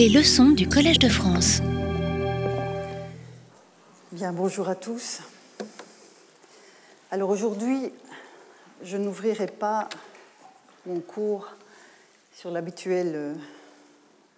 [0.00, 1.60] Les leçons du Collège de France.
[4.12, 5.20] Bien, bonjour à tous.
[7.10, 7.92] Alors aujourd'hui,
[8.82, 9.90] je n'ouvrirai pas
[10.86, 11.50] mon cours
[12.32, 13.34] sur l'habituelle euh,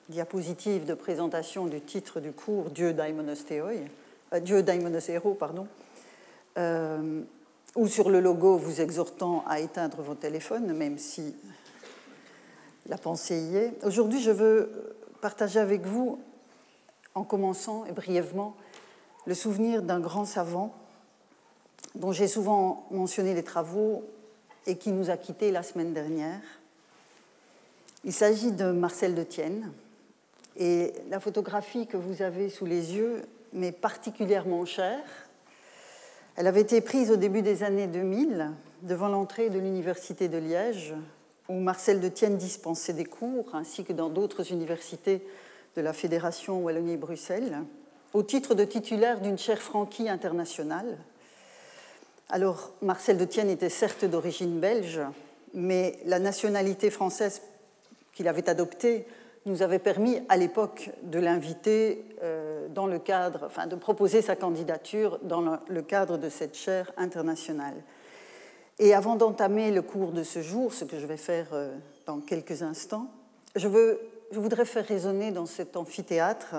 [0.09, 3.85] diapositive de présentation du titre du cours Dieu Daimonos Theoi,
[4.33, 5.69] euh, Dieu Daimonos Hero, pardon,
[6.58, 7.21] euh,
[7.76, 11.37] ou sur le logo vous exhortant à éteindre vos téléphones, même si
[12.87, 13.74] la pensée y est.
[13.85, 16.19] Aujourd'hui, je veux partager avec vous,
[17.15, 18.57] en commençant et brièvement,
[19.25, 20.75] le souvenir d'un grand savant
[21.95, 24.03] dont j'ai souvent mentionné les travaux
[24.66, 26.41] et qui nous a quittés la semaine dernière.
[28.05, 29.73] Il s'agit de Marcel de Tienne.
[30.57, 35.05] Et la photographie que vous avez sous les yeux m'est particulièrement chère.
[36.35, 38.51] Elle avait été prise au début des années 2000
[38.83, 40.95] devant l'entrée de l'Université de Liège
[41.52, 45.23] où Marcel de Tienne dispensait des cours, ainsi que dans d'autres universités
[45.77, 47.59] de la Fédération Wallonie-Bruxelles,
[48.15, 50.99] au titre de titulaire d'une chaire franquie internationale.
[52.30, 55.01] Alors, Marcel de Tienne était certes d'origine belge,
[55.52, 57.43] mais la nationalité française
[58.15, 59.07] qu'il avait adoptée
[59.45, 64.36] nous avait permis à l'époque de l'inviter euh, dans le cadre, enfin de proposer sa
[64.36, 67.74] candidature dans le cadre de cette chaire internationale.
[68.83, 71.72] Et avant d'entamer le cours de ce jour, ce que je vais faire euh,
[72.05, 73.06] dans quelques instants,
[73.55, 74.00] je, veux,
[74.33, 76.56] je voudrais faire résonner dans cet amphithéâtre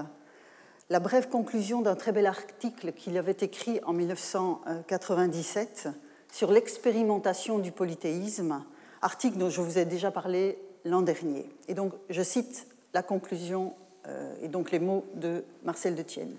[0.90, 5.90] la brève conclusion d'un très bel article qu'il avait écrit en 1997
[6.32, 8.64] sur l'expérimentation du polythéisme,
[9.02, 11.50] article dont je vous ai déjà parlé l'an dernier.
[11.68, 13.74] Et donc, je cite la conclusion
[14.08, 16.38] euh, et donc les mots de Marcel de Tienne.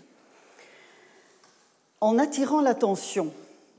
[2.01, 3.35] En attirant l'attention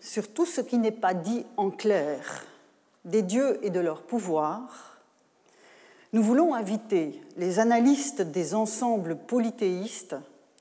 [0.05, 2.45] sur tout ce qui n'est pas dit en clair
[3.05, 5.01] des dieux et de leur pouvoir,
[6.13, 10.15] nous voulons inviter les analystes des ensembles polythéistes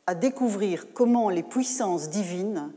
[0.06, 2.73] à découvrir comment les puissances divines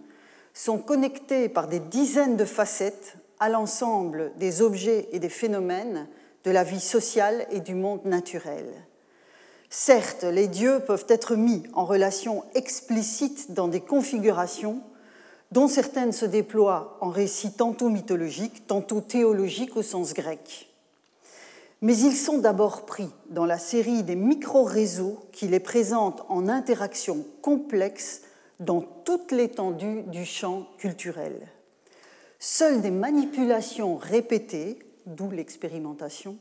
[0.53, 6.07] sont connectées par des dizaines de facettes à l'ensemble des objets et des phénomènes
[6.43, 8.65] de la vie sociale et du monde naturel.
[9.69, 14.81] Certes, les dieux peuvent être mis en relation explicite dans des configurations
[15.51, 20.69] dont certaines se déploient en récits tantôt mythologiques, tantôt théologiques au sens grec.
[21.81, 27.23] Mais ils sont d'abord pris dans la série des micro-réseaux qui les présentent en interaction
[27.41, 28.21] complexe
[28.59, 31.47] dans toute l'étendue du champ culturel.
[32.39, 36.37] Seules des manipulations répétées, d'où l'expérimentation,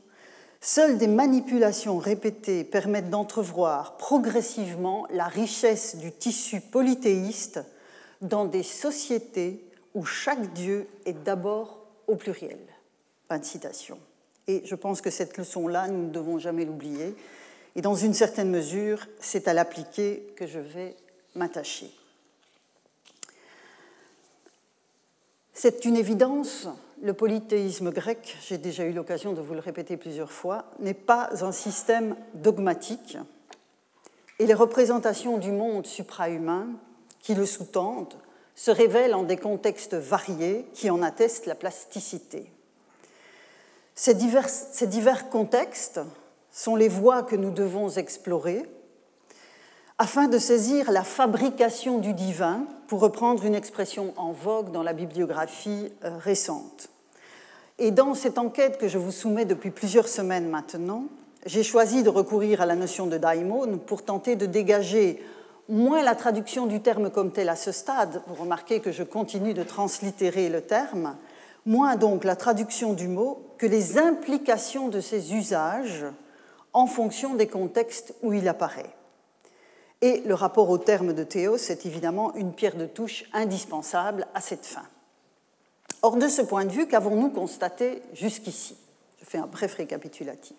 [0.59, 7.61] seules des manipulations répétées permettent d'entrevoir progressivement la richesse du tissu polythéiste
[8.21, 9.63] dans des sociétés
[9.93, 12.59] où chaque Dieu est d'abord au pluriel.
[13.27, 13.99] Fin de citation.
[14.47, 17.15] Et je pense que cette leçon-là, nous ne devons jamais l'oublier.
[17.75, 20.95] Et dans une certaine mesure, c'est à l'appliquer que je vais
[21.35, 21.91] m'attacher.
[25.53, 26.67] C'est une évidence,
[27.01, 31.29] le polythéisme grec, j'ai déjà eu l'occasion de vous le répéter plusieurs fois, n'est pas
[31.41, 33.17] un système dogmatique.
[34.39, 36.67] Et les représentations du monde suprahumain
[37.27, 38.13] qui le sous-tendent
[38.55, 42.49] se révèlent en des contextes variés qui en attestent la plasticité.
[43.95, 45.99] Ces divers, ces divers contextes
[46.53, 48.63] sont les voies que nous devons explorer
[49.97, 54.93] afin de saisir la fabrication du divin, pour reprendre une expression en vogue dans la
[54.93, 56.87] bibliographie euh, récente.
[57.77, 61.07] Et dans cette enquête que je vous soumets depuis plusieurs semaines maintenant,
[61.45, 65.21] j'ai choisi de recourir à la notion de daimon pour tenter de dégager
[65.69, 69.53] moins la traduction du terme comme tel à ce stade, vous remarquez que je continue
[69.53, 71.15] de translittérer le terme,
[71.65, 76.05] moins donc la traduction du mot que les implications de ses usages
[76.73, 78.93] en fonction des contextes où il apparaît.
[80.01, 84.41] Et le rapport au terme de Théos est évidemment une pierre de touche indispensable à
[84.41, 84.85] cette fin.
[86.03, 88.77] Or, de ce point de vue, qu'avons-nous constaté jusqu'ici?
[89.19, 90.55] Je fais un bref récapitulatif.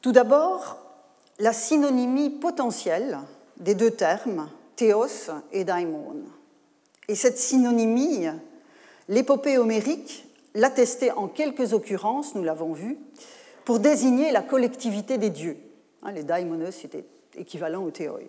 [0.00, 0.78] Tout d'abord,
[1.38, 3.18] la synonymie potentielle
[3.58, 6.24] des deux termes, théos et daimon.
[7.08, 8.26] Et cette synonymie,
[9.08, 12.98] l'épopée homérique l'attestait en quelques occurrences, nous l'avons vu,
[13.64, 15.56] pour désigner la collectivité des dieux.
[16.02, 17.04] Hein, les daimonos étaient
[17.36, 18.20] équivalents aux théoi.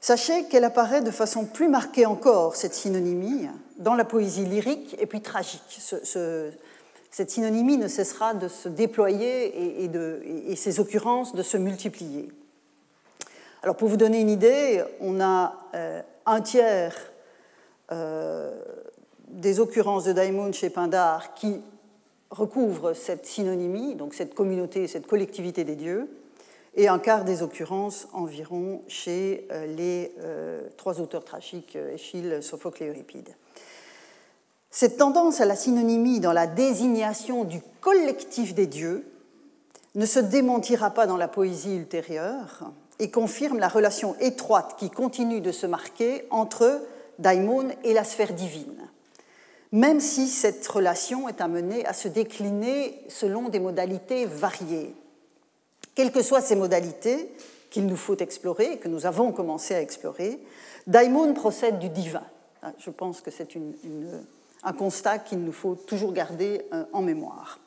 [0.00, 5.06] Sachez qu'elle apparaît de façon plus marquée encore, cette synonymie, dans la poésie lyrique et
[5.06, 5.80] puis tragique.
[7.10, 9.90] cette synonymie ne cessera de se déployer et,
[10.52, 12.28] et ces occurrences de se multiplier.
[13.64, 16.94] Alors pour vous donner une idée, on a euh, un tiers
[17.92, 18.62] euh,
[19.28, 21.62] des occurrences de Daimon chez Pindar qui
[22.28, 26.10] recouvrent cette synonymie, donc cette communauté, cette collectivité des dieux,
[26.74, 30.12] et un quart des occurrences environ chez euh, les
[30.76, 33.30] trois auteurs tragiques, Échille, Sophocle et Euripide.
[34.70, 39.06] Cette tendance à la synonymie dans la désignation du collectif des dieux
[39.94, 45.40] ne se démentira pas dans la poésie ultérieure et confirme la relation étroite qui continue
[45.40, 46.82] de se marquer entre
[47.18, 48.88] Daimon et la sphère divine,
[49.72, 54.94] même si cette relation est amenée à se décliner selon des modalités variées.
[55.94, 57.30] Quelles que soient ces modalités
[57.70, 60.38] qu'il nous faut explorer que nous avons commencé à explorer,
[60.86, 62.22] Daimon procède du divin.
[62.78, 63.48] Je pense que c'est
[64.62, 67.58] un constat qu'il nous faut toujours garder euh, en mémoire.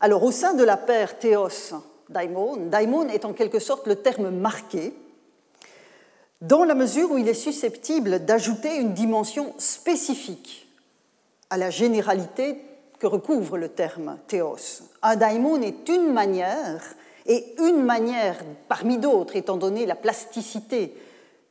[0.00, 1.74] Alors, au sein de la paire Théos
[2.08, 4.94] daimon, daimon est en quelque sorte le terme marqué,
[6.40, 10.68] dans la mesure où il est susceptible d'ajouter une dimension spécifique
[11.50, 12.58] à la généralité
[12.98, 14.82] que recouvre le terme théos.
[15.02, 16.82] Un daimon est une manière,
[17.26, 18.38] et une manière
[18.68, 20.94] parmi d'autres, étant donné la plasticité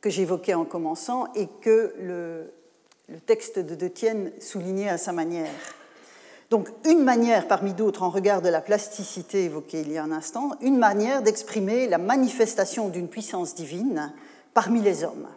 [0.00, 2.52] que j'évoquais en commençant et que le,
[3.26, 5.50] texte de De Tienne soulignait à sa manière.
[6.52, 10.12] Donc une manière parmi d'autres en regard de la plasticité évoquée il y a un
[10.12, 14.12] instant, une manière d'exprimer la manifestation d'une puissance divine
[14.52, 15.28] parmi les hommes.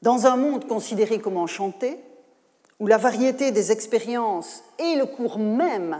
[0.00, 1.98] Dans un monde considéré comme enchanté,
[2.80, 5.98] où la variété des expériences et le cours même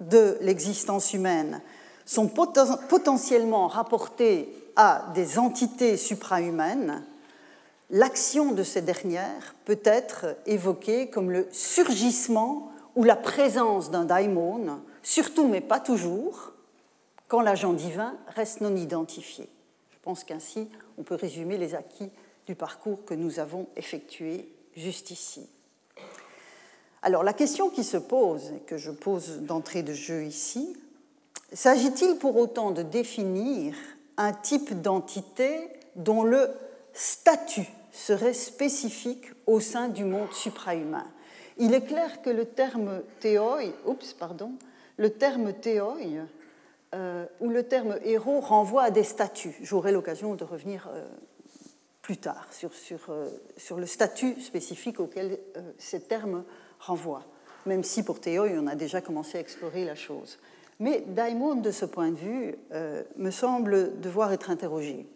[0.00, 1.60] de l'existence humaine
[2.06, 7.04] sont potentiellement rapportés à des entités suprahumaines,
[7.90, 14.80] l'action de ces dernières peut être évoquée comme le surgissement ou la présence d'un daimon,
[15.02, 16.52] surtout mais pas toujours,
[17.28, 19.48] quand l'agent divin reste non identifié.
[19.90, 22.10] Je pense qu'ainsi on peut résumer les acquis
[22.46, 25.48] du parcours que nous avons effectué juste ici.
[27.02, 30.76] Alors la question qui se pose, et que je pose d'entrée de jeu ici,
[31.52, 33.74] s'agit-il pour autant de définir
[34.16, 36.50] un type d'entité dont le
[36.92, 41.06] statut serait spécifique au sein du monde suprahumain?
[41.58, 44.52] Il est clair que le terme théoi, oups, pardon,
[44.96, 45.96] le terme théoi
[46.94, 49.56] euh, ou le terme héros renvoie à des statuts.
[49.62, 51.06] J'aurai l'occasion de revenir euh,
[52.02, 52.70] plus tard sur,
[53.08, 55.38] euh, sur, le statut spécifique auquel
[55.78, 56.44] ces termes
[56.78, 57.24] renvoient,
[57.66, 60.38] même si pour théoi, on a déjà commencé à explorer la chose.
[60.80, 62.54] Mais Daimon, de ce point de vue,
[63.16, 65.06] me semble devoir être interrogé.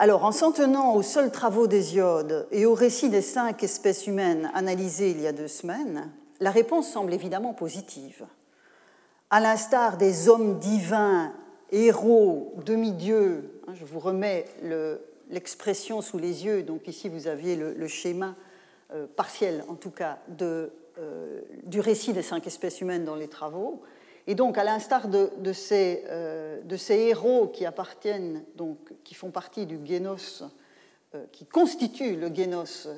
[0.00, 4.48] Alors, en s'en tenant aux seuls travaux d'Hésiode et au récit des cinq espèces humaines
[4.54, 6.08] analysées il y a deux semaines,
[6.38, 8.24] la réponse semble évidemment positive.
[9.30, 11.32] À l'instar des hommes divins,
[11.72, 14.44] héros, demi-dieux, hein, je vous remets
[15.30, 18.36] l'expression sous les yeux, donc ici vous aviez le, schéma
[18.94, 20.68] euh, partiel, en tout cas, euh,
[21.64, 23.82] du récit des cinq espèces humaines dans les travaux,
[24.28, 25.30] et donc, à l'instar de,
[25.72, 30.44] euh, de, ces, héros qui appartiennent, donc, qui font partie du génos,
[31.14, 32.88] euh, qui constituent le génos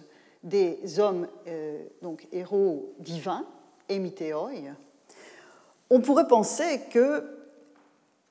[0.43, 3.47] des hommes, euh, donc héros divins,
[3.89, 4.51] émitéoi,
[5.89, 7.25] on pourrait penser que,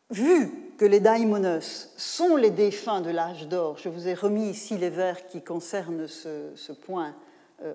[0.09, 4.77] vu que les daimonos sont les défunts de l'âge d'or, je vous ai remis ici
[4.77, 7.15] les vers qui concernent ce, ce point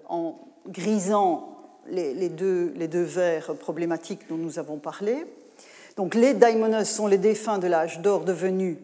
[0.08, 1.53] en grisant
[1.88, 5.26] les, deux, deux vers problématiques dont nous avons parlé.
[5.96, 8.76] Donc les daimonos sont les défunts de l'âge d'or devenus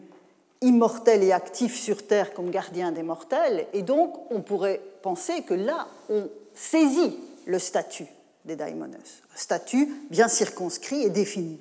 [0.61, 5.53] immortels et actifs sur Terre comme gardiens des mortels, et donc on pourrait penser que
[5.53, 8.05] là, on saisit le statut
[8.45, 11.59] des daimonos, un statut bien circonscrit et défini.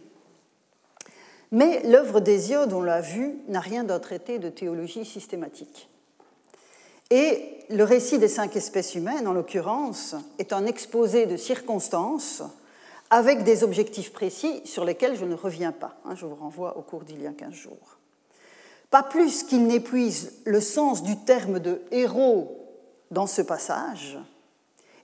[1.53, 5.90] Mais l'œuvre d'Hésiode, on l'a vu, n'a rien d'un traité de théologie systématique.
[7.11, 12.43] Et le récit des cinq espèces humaines, en l'occurrence, est un exposé de circonstances
[13.11, 15.97] avec des objectifs précis sur lesquels je ne reviens pas.
[16.05, 17.99] Hein, je vous renvoie au cours d'il y a 15 jours.
[18.91, 22.57] Pas plus qu'il n'épuise le sens du terme de héros
[23.11, 24.19] dans ce passage,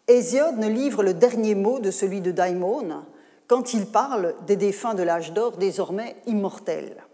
[0.09, 3.03] Hésiode ne livre le dernier mot de celui de Daimon
[3.49, 7.05] quand il parle des défunts de l'âge d'or désormais immortels.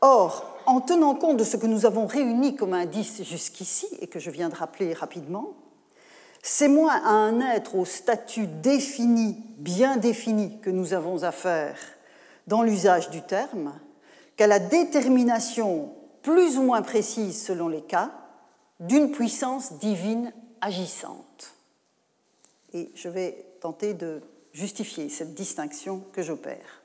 [0.00, 4.18] Or, en tenant compte de ce que nous avons réuni comme indice jusqu'ici et que
[4.18, 5.54] je viens de rappeler rapidement,
[6.42, 11.76] c'est moins à un être au statut défini, bien défini, que nous avons affaire
[12.46, 13.78] dans l'usage du terme,
[14.36, 18.10] qu'à la détermination plus ou moins précise selon les cas
[18.80, 21.54] d'une puissance divine agissante.
[22.72, 26.82] Et je vais tenter de justifier cette distinction que j'opère.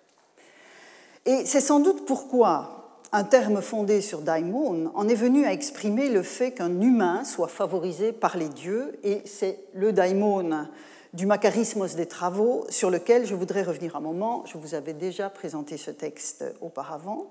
[1.26, 2.85] Et c'est sans doute pourquoi
[3.16, 7.48] un terme fondé sur daimon, en est venu à exprimer le fait qu'un humain soit
[7.48, 10.68] favorisé par les dieux, et c'est le daimon
[11.14, 14.44] du macarismos des travaux, sur lequel je voudrais revenir un moment.
[14.46, 17.28] Je vous avais déjà présenté ce texte auparavant.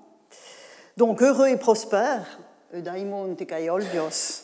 [0.97, 2.39] Donc, heureux et prospère,
[2.73, 4.41] eudaimon tekaiolbios,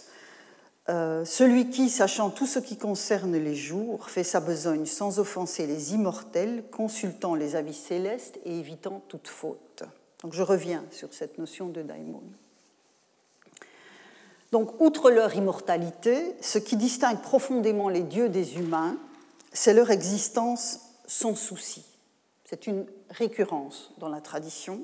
[0.90, 5.66] euh, celui qui, sachant tout ce qui concerne les jours, fait sa besogne sans offenser
[5.66, 9.86] les immortels, consultant les avis célestes et évitant toute faute.
[10.22, 12.22] Donc je reviens sur cette notion de daimon.
[14.52, 18.98] Donc, outre leur immortalité, ce qui distingue profondément les dieux des humains,
[19.54, 21.86] c'est leur existence sans souci.
[22.46, 24.84] C'est une récurrence dans la tradition.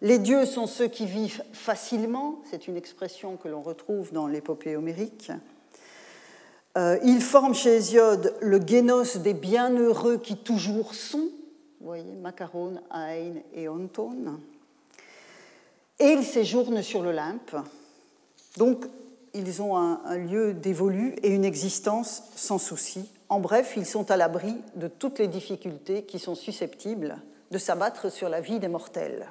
[0.00, 4.76] Les dieux sont ceux qui vivent facilement, c'est une expression que l'on retrouve dans l'épopée
[4.76, 5.32] homérique.
[6.78, 11.28] Euh, ils forment chez Hésiode le génos des bienheureux qui toujours sont,
[11.80, 14.40] voyez, Macaron, Ain et Ontone.
[15.98, 17.56] Et ils séjournent sur l'Olympe,
[18.58, 18.86] donc,
[19.34, 23.08] ils ont un, lieu dévolu et une existence sans souci.
[23.28, 27.18] En bref, ils sont à l'abri de toutes les difficultés qui sont susceptibles
[27.52, 29.30] de s'abattre sur la vie des mortels.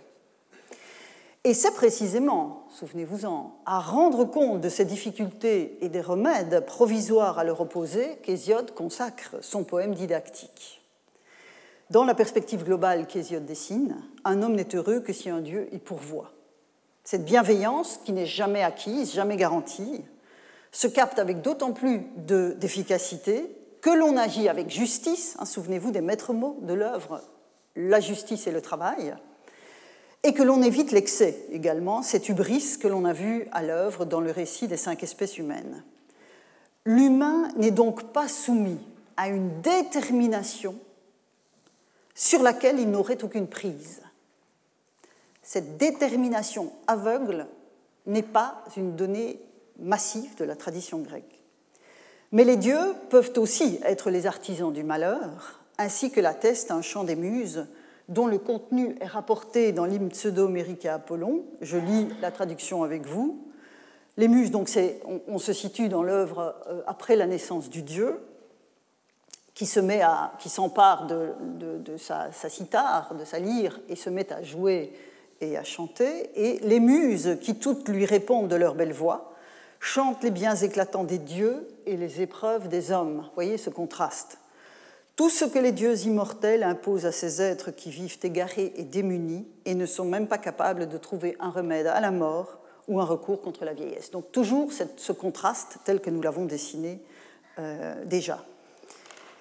[1.43, 7.43] Et c'est précisément, souvenez-vous-en, à rendre compte de ces difficultés et des remèdes provisoires à
[7.43, 10.81] leur opposer qu'Hésiode consacre son poème didactique.
[11.89, 15.77] Dans la perspective globale qu'Hésiode dessine, un homme n'est heureux que si un Dieu y
[15.77, 16.33] pourvoit.
[17.05, 20.03] Cette bienveillance, qui n'est jamais acquise, jamais garantie,
[20.73, 26.33] se capte avec d'autant plus d'efficacité que l'on agit avec justice, hein, souvenez-vous des maîtres
[26.33, 27.21] mots de l'œuvre,
[27.77, 29.15] la justice et le travail,
[30.23, 34.19] et que l'on évite l'excès également, cette hubris que l'on a vu à l'œuvre dans
[34.19, 35.85] le récit des cinq espèces humaines.
[36.83, 38.79] L'humain n'est donc pas soumis
[39.15, 40.75] à une détermination
[42.17, 44.01] sur laquelle il n'aurait aucune prise
[45.47, 47.47] cette détermination aveugle
[48.05, 49.39] n'est pas une donnée
[49.79, 51.41] massive de la tradition grecque.
[52.33, 57.05] Mais les dieux peuvent aussi être les artisans du malheur, ainsi que l'atteste un chant
[57.05, 57.65] des muses
[58.09, 61.45] dont le contenu est rapporté dans l'hymne pseudo-homérique à Apollon.
[61.61, 63.41] Je lis la traduction avec vous.
[64.17, 64.69] Les muses, donc,
[65.29, 68.19] on, se situe dans l'œuvre euh, après la naissance du dieu,
[69.57, 74.11] qui se met à, qui s'empare de, sa, sa cithare, de sa lyre, et se
[74.11, 74.93] met à jouer
[75.41, 79.33] et à chanter, et les muses, qui toutes lui répondent de leur belle voix,
[79.79, 83.27] chantent les biens éclatants des dieux et les épreuves des hommes.
[83.33, 84.37] Voyez ce contraste.
[85.15, 89.47] Tout ce que les dieux immortels imposent à ces êtres qui vivent égarés et démunis
[89.65, 93.05] et ne sont même pas capables de trouver un remède à la mort ou un
[93.05, 94.11] recours contre la vieillesse.
[94.11, 97.01] Donc toujours ce contraste tel que nous l'avons dessiné
[97.57, 98.45] euh, déjà.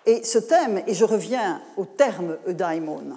[0.06, 3.16] Et ce thème, et je reviens au terme eudaimon,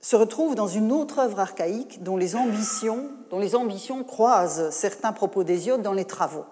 [0.00, 5.12] se retrouve dans une autre œuvre archaïque dont les ambitions, dont les ambitions croisent certains
[5.12, 6.44] propos d'Hésiode dans les travaux.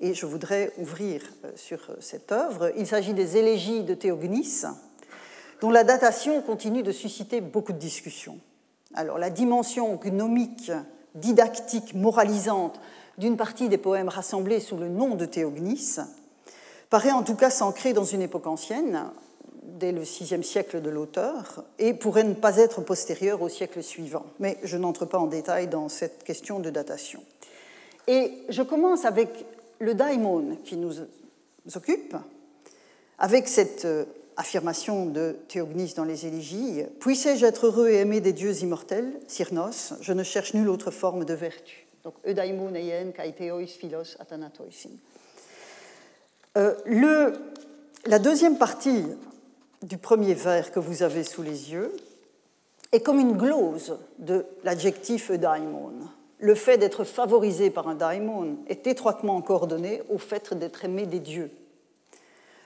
[0.00, 2.72] Et je voudrais ouvrir euh, sur cette œuvre.
[2.76, 4.64] Il s'agit des élégies de Théognis,
[5.60, 8.38] dont la datation continue de susciter beaucoup de discussions.
[8.94, 10.72] Alors, la dimension gnomique,
[11.14, 12.80] didactique, moralisante
[13.18, 15.98] d'une partie des poèmes rassemblés sous le nom de Théognis
[16.90, 19.10] paraît en tout cas s'ancrer dans une époque ancienne,
[19.62, 24.26] dès le VIe siècle de l'auteur et pourrait ne pas être postérieur au siècle suivant.
[24.38, 27.22] Mais je n'entre pas en détail dans cette question de datation.
[28.06, 29.46] Et je commence avec
[29.78, 30.92] le daimon qui nous
[31.74, 32.16] occupe,
[33.18, 34.04] avec cette euh,
[34.36, 39.94] affirmation de Théognis dans les élégies Puissé-je être heureux et aimé des dieux immortels, Cyrnos,
[40.00, 41.86] je ne cherche nulle autre forme de vertu.
[42.04, 44.90] Donc, eudaimon eien kaiteois philos athanatoisin.
[46.58, 46.74] Euh,
[48.06, 49.04] la deuxième partie
[49.82, 51.94] du premier vers que vous avez sous les yeux
[52.90, 55.92] est comme une glose de l'adjectif daimon.
[56.40, 61.20] Le fait d'être favorisé par un daimon est étroitement coordonné au fait d'être aimé des
[61.20, 61.52] dieux.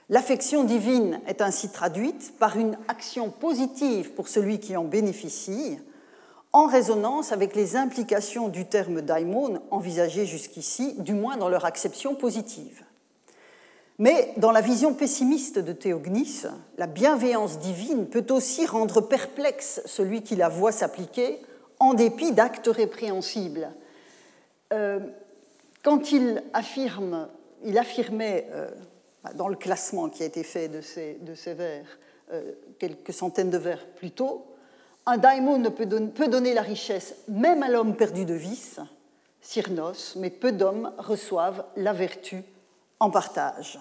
[0.09, 5.77] L'affection divine est ainsi traduite par une action positive pour celui qui en bénéficie,
[6.53, 12.15] en résonance avec les implications du terme daimon envisagé jusqu'ici, du moins dans leur acception
[12.15, 12.84] positive.
[13.97, 16.43] Mais dans la vision pessimiste de Théognis,
[16.77, 21.39] la bienveillance divine peut aussi rendre perplexe celui qui la voit s'appliquer
[21.79, 23.71] en dépit d'actes répréhensibles.
[24.73, 24.99] Euh,
[25.81, 28.69] quand il affirmait euh,
[29.35, 31.17] dans le classement qui a été fait de ces,
[31.53, 31.85] vers,
[32.33, 34.45] euh, quelques centaines de vers plus tôt,
[35.05, 38.79] un daimon ne peut, peut donner la richesse même à l'homme perdu de vice,
[39.39, 42.43] Cyrnos, mais peu d'hommes reçoivent la vertu
[43.09, 43.79] partage.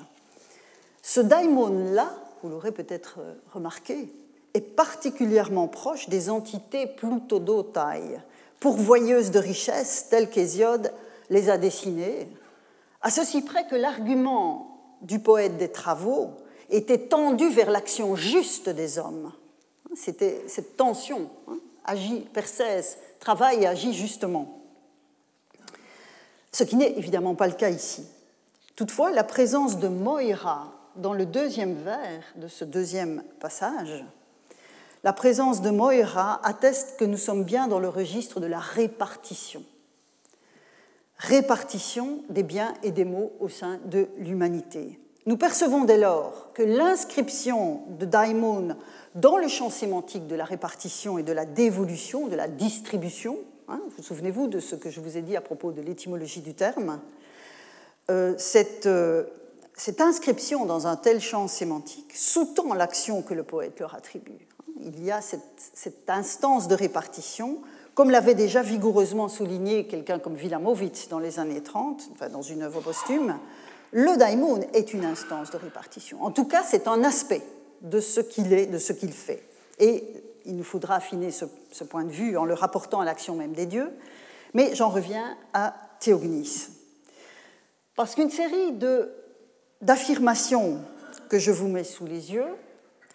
[1.02, 2.10] Ce daimon-là,
[2.42, 4.12] vous l'aurez peut-être euh, remarqué,
[4.54, 8.20] est particulièrement proche des entités plutodotailles,
[8.60, 10.92] pourvoyeuses de richesses telles qu'Hésiode
[11.30, 12.28] les a dessinées,
[13.02, 16.30] à ceci près que l'argument du poète des travaux
[16.70, 19.32] était tendue vers l'action juste des hommes.
[19.94, 21.28] C'était cette tension.
[21.48, 24.60] Hein, agit, Persès travaille et agit justement.
[26.52, 28.06] Ce qui n'est évidemment pas le cas ici.
[28.76, 34.04] Toutefois, la présence de Moira dans le deuxième vers de ce deuxième passage,
[35.04, 39.62] la présence de Moira atteste que nous sommes bien dans le registre de la répartition.
[41.18, 44.98] Répartition des biens et des mots au sein de l'humanité.
[45.26, 48.76] Nous percevons dès lors que l'inscription de Daimon
[49.14, 53.38] dans le champ sémantique de la répartition et de la dévolution, de la distribution,
[53.68, 56.54] hein, vous souvenez-vous de ce que je vous ai dit à propos de l'étymologie du
[56.54, 56.98] terme,
[58.10, 59.24] euh, cette, euh,
[59.74, 64.46] cette, inscription dans un tel champ sémantique sous-tend l'action que le poète leur attribue.
[64.80, 67.60] Il y a cette, cette instance de répartition,
[67.94, 72.62] comme l'avait déjà vigoureusement souligné quelqu'un comme Wilamowitz dans les années 30, enfin dans une
[72.62, 73.38] œuvre posthume,
[73.92, 76.22] le daimon est une instance de répartition.
[76.22, 77.42] En tout cas, c'est un aspect
[77.80, 79.42] de ce qu'il est, de ce qu'il fait.
[79.78, 80.04] Et
[80.44, 83.52] il nous faudra affiner ce, ce, point de vue en le rapportant à l'action même
[83.52, 83.90] des dieux.
[84.52, 86.68] Mais j'en reviens à Théognis.
[87.96, 88.72] Parce qu'une série
[89.80, 90.80] d'affirmations
[91.28, 92.54] que je vous mets sous les yeux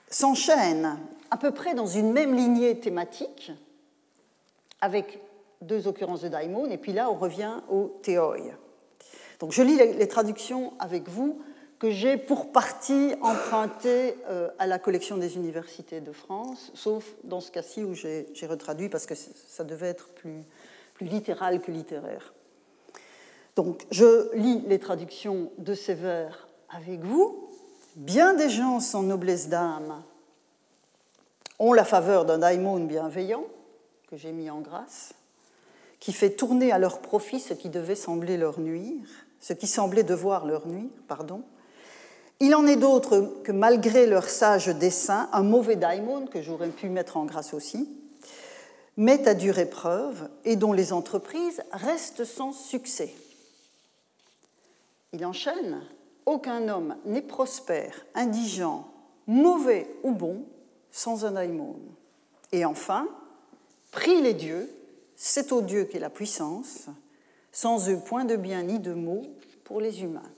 [0.10, 0.98] s'enchaînent
[1.32, 3.52] à peu près dans une même lignée thématique,
[4.82, 5.20] avec
[5.62, 8.38] deux occurrences de daimon, et puis là on revient au théoi.
[9.40, 11.40] Donc je lis les traductions avec vous
[11.80, 17.40] que j'ai pour partie emprunté euh, à la collection des universités de France, sauf dans
[17.40, 20.44] ce cas-ci où j'ai retraduit parce que ça devait être plus,
[20.94, 22.34] plus littéral que littéraire.
[23.60, 27.50] Donc je lis les traductions de ces vers avec vous.
[27.98, 30.02] Bien des gens sans noblesse d'âme
[31.60, 33.44] ont la faveur d'un daimon bienveillant,
[34.10, 35.12] que j'ai mis en grâce,
[36.00, 39.04] qui fait tourner à leur profit ce qui devait sembler leur nuire
[39.42, 40.90] ce qui semblait devoir leur nuire.
[42.40, 46.88] Il en est d'autres que malgré leur sage dessein, un mauvais daimon, que j'aurais pu
[46.88, 47.90] mettre en grâce aussi,
[48.96, 53.14] met à dure épreuve et dont les entreprises restent sans succès.
[55.14, 55.82] Il enchaîne
[56.26, 58.88] Aucun homme n'est prospère, indigent,
[59.26, 60.44] mauvais ou bon
[60.92, 61.78] sans un daimon.
[62.52, 63.08] Et enfin,
[63.92, 64.70] Prie les dieux,
[65.16, 66.88] c'est au Dieu qu'est la puissance,
[67.52, 69.24] sans eux point de bien ni de maux
[69.64, 70.32] pour les humains.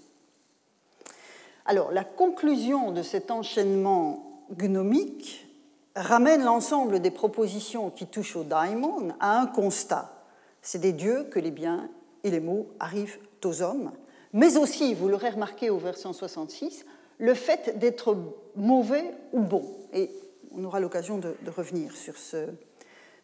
[1.66, 5.48] Alors, la conclusion de cet enchaînement gnomique
[5.96, 10.24] ramène l'ensemble des propositions qui touchent au daimon à un constat.
[10.62, 11.90] C'est des dieux que les biens
[12.24, 13.92] et les maux arrivent aux hommes,
[14.34, 16.86] mais aussi, vous l'aurez remarqué au verset 66,
[17.18, 18.18] le fait d'être
[18.56, 19.64] mauvais ou bon.
[19.94, 20.10] Et
[20.52, 22.48] on aura l'occasion de, revenir sur ce,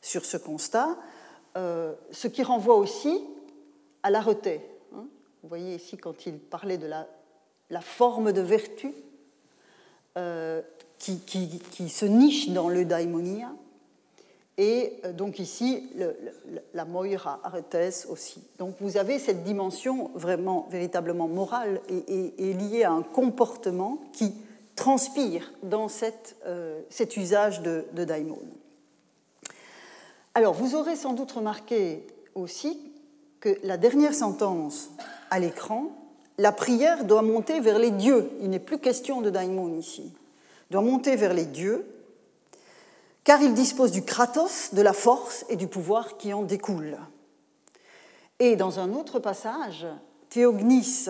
[0.02, 0.98] sur ce constat,
[1.58, 3.24] euh, ce qui renvoie aussi
[4.04, 5.08] à la Hein
[5.43, 7.08] Vous voyez ici quand il parlait de la,
[7.70, 8.93] la forme de vertu
[10.17, 10.62] euh,
[10.98, 13.52] qui, qui, qui, se niche dans le daimonia.
[14.58, 15.89] Et euh, donc ici,
[16.74, 18.43] la moira aretes aussi.
[18.58, 24.34] Donc vous avez cette dimension vraiment, véritablement morale et, liée à un comportement qui
[24.76, 28.39] transpire dans cette, euh, cet usage de daimon.
[30.38, 32.80] Alors, vous aurez sans doute remarqué aussi
[33.39, 34.91] que la dernière sentence
[35.32, 35.88] à l'écran,
[36.38, 38.30] la prière doit monter vers les dieux.
[38.41, 40.13] Il n'est plus question de daimon ici.
[40.70, 41.88] doit monter vers les dieux,
[43.28, 46.98] car il dispose du kratos, de la force et du pouvoir qui en découle.
[48.40, 49.86] Et dans un autre passage,
[50.30, 51.08] Théognis,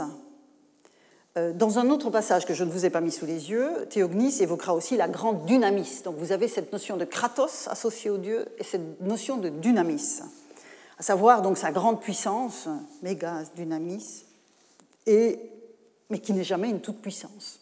[1.37, 3.85] euh, dans un autre passage que je ne vous ai pas mis sous les yeux,
[3.91, 6.01] Théognis évoquera aussi la grande dynamis.
[6.05, 10.23] Donc vous avez cette notion de kratos associée au dieu et cette notion de dynamis
[10.97, 12.67] à savoir donc sa grande puissance,
[13.03, 14.25] mégas, dynamis,
[15.05, 17.59] mais qui n'est jamais une toute puissance.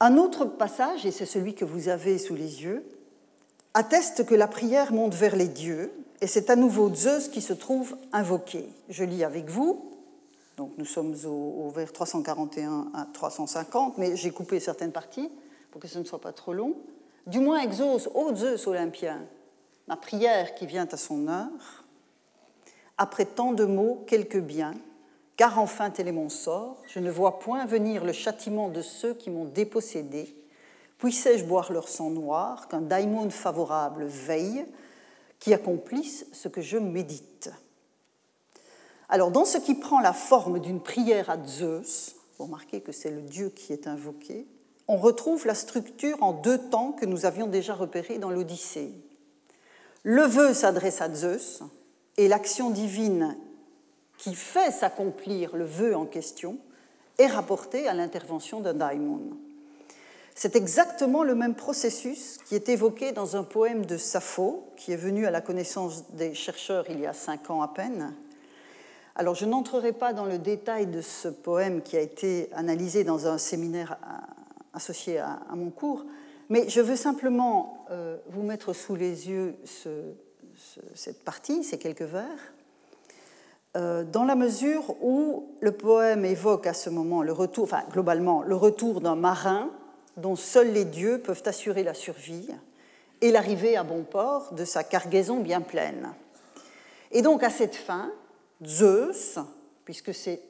[0.00, 2.84] Un autre passage, et c'est celui que vous avez sous les yeux,
[3.74, 7.52] atteste que la prière monte vers les dieux, et c'est à nouveau Zeus qui se
[7.52, 8.68] trouve invoqué.
[8.88, 9.92] Je lis avec vous,
[10.56, 15.30] donc nous sommes au, au vers 341 à 350, mais j'ai coupé certaines parties
[15.70, 16.74] pour que ce ne soit pas trop long.
[17.26, 19.22] Du moins exauce, ô Zeus olympien,
[19.88, 21.84] ma prière qui vient à son heure,
[22.98, 24.74] après tant de mots, quelques biens,
[25.36, 29.14] car enfin tel est mon sort, je ne vois point venir le châtiment de ceux
[29.14, 30.34] qui m'ont dépossédé,
[30.98, 34.64] puissais-je boire leur sang noir, qu'un daimon favorable veille,
[35.40, 37.50] qui accomplisse ce que je médite.
[39.08, 43.10] Alors, dans ce qui prend la forme d'une prière à Zeus, vous remarquez que c'est
[43.10, 44.46] le dieu qui est invoqué,
[44.88, 48.92] on retrouve la structure en deux temps que nous avions déjà repérée dans l'Odyssée.
[50.02, 51.62] Le vœu s'adresse à Zeus
[52.16, 53.36] et l'action divine
[54.24, 56.56] qui fait s'accomplir le vœu en question
[57.18, 59.20] est rapporté à l'intervention d'un daimon.
[60.34, 64.96] C'est exactement le même processus qui est évoqué dans un poème de Sappho, qui est
[64.96, 68.14] venu à la connaissance des chercheurs il y a cinq ans à peine.
[69.14, 73.26] Alors je n'entrerai pas dans le détail de ce poème qui a été analysé dans
[73.26, 73.98] un séminaire
[74.72, 76.06] associé à, mon cours,
[76.48, 79.54] mais je veux simplement euh, vous mettre sous les yeux
[80.94, 82.53] cette partie, ces quelques vers,
[83.74, 88.54] dans la mesure où le poème évoque à ce moment le retour, enfin globalement, le
[88.54, 89.70] retour d'un marin
[90.16, 92.48] dont seuls les dieux peuvent assurer la survie
[93.20, 96.12] et l'arrivée à bon port de sa cargaison bien pleine.
[97.10, 98.12] Et donc à cette fin,
[98.64, 99.38] Zeus,
[99.84, 100.40] puisque c'est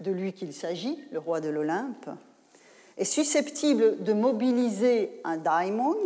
[0.00, 2.10] de lui qu'il s'agit, le roi de l'Olympe,
[2.96, 5.96] est susceptible de mobiliser un daimon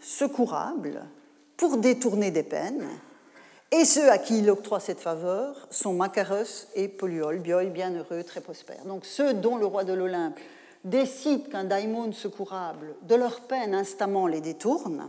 [0.00, 1.02] secourable
[1.56, 2.86] pour détourner des peines,
[3.72, 8.84] et ceux à qui il octroie cette faveur sont Macaros et Polyol, bienheureux, très prospères.
[8.84, 10.38] Donc ceux dont le roi de l'Olympe
[10.84, 15.08] décident qu'un daimon secourable de leur peine instamment les détourne,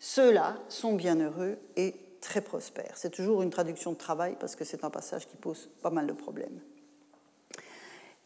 [0.00, 2.92] ceux-là sont bienheureux et très prospères.
[2.94, 6.06] C'est toujours une traduction de travail parce que c'est un passage qui pose pas mal
[6.06, 6.60] de problèmes.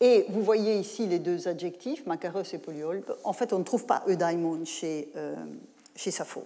[0.01, 3.13] Et vous voyez ici les deux adjectifs, Macaros et Polyolpe.
[3.25, 5.35] En fait, on ne trouve pas eudaimon chez, euh,
[5.97, 6.45] chez Sappho.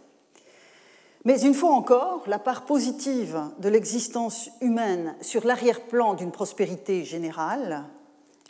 [1.27, 7.83] Mais une fois encore, la part positive de l'existence humaine sur l'arrière-plan d'une prospérité générale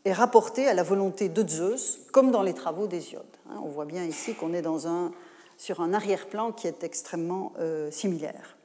[0.05, 3.25] est rapportée à la volonté de Zeus, comme dans les travaux d'Hésiode.
[3.49, 4.63] Hein, on voit bien ici qu'on est
[5.57, 8.59] sur un arrière-plan qui est extrêmement euh, similaire.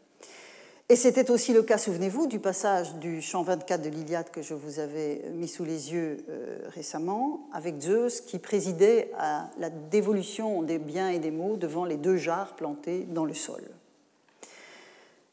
[0.89, 4.54] Et c'était aussi le cas, souvenez-vous, du passage du chant 24 de l'Iliade que je
[4.54, 10.63] vous avais mis sous les yeux euh, récemment, avec Zeus qui présidait à la dévolution
[10.63, 13.62] des biens et des maux devant les deux jarres plantées dans le sol.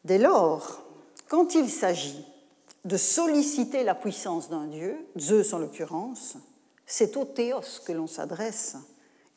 [0.04, 0.82] Dès lors,
[1.28, 2.24] quand il s'agit
[2.84, 6.37] de solliciter la puissance d'un dieu, Zeus en l'occurrence,
[6.87, 8.76] c'est au théos que l'on s'adresse,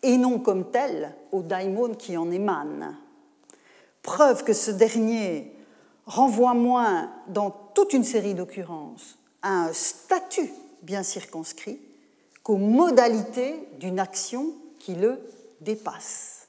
[0.04, 2.98] et non comme tel au daimon qui en émane.
[4.02, 5.54] Preuve que ce dernier
[6.06, 11.80] renvoie moins, dans toute une série d'occurrences, à un statut bien circonscrit
[12.44, 15.20] qu'aux modalités d'une action qui le
[15.60, 16.48] dépasse.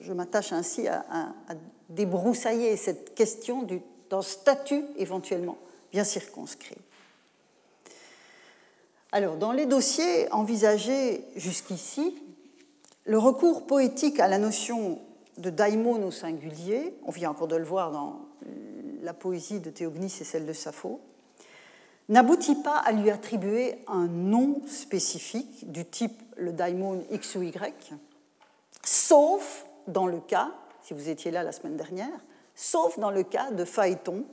[0.00, 1.02] Je, m'attache ainsi à,
[1.88, 3.80] débroussailler cette question du
[4.10, 5.58] d'un statut éventuellement
[5.92, 6.78] bien circonscrit.
[9.12, 12.14] Alors, dans les dossiers envisagés jusqu'ici,
[13.04, 14.98] le recours poétique à la notion
[15.38, 18.20] de daimon au singulier, on vient encore de le voir dans
[19.02, 21.00] la poésie de Théognis et celle de Sappho,
[22.08, 27.94] n'aboutit pas à lui attribuer un nom spécifique du type le daimon X ou Y,
[28.88, 32.24] sauf dans le cas, si vous étiez là la semaine dernière,
[32.54, 34.24] sauf dans le cas de Phaéton,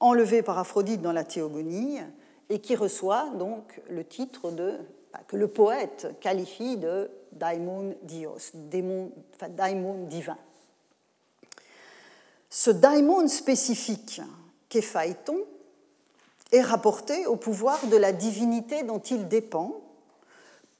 [0.00, 2.00] enlevé par Aphrodite dans la Théogonie,
[2.48, 4.74] et qui reçoit donc le titre de,
[5.12, 9.12] bah, que le poète qualifie de daimon dios, daimon
[10.08, 10.38] divin.
[12.50, 14.20] Ce daimon spécifique
[14.68, 15.38] qu'est Phaéton
[16.52, 19.80] est rapporté au pouvoir de la divinité dont il dépend,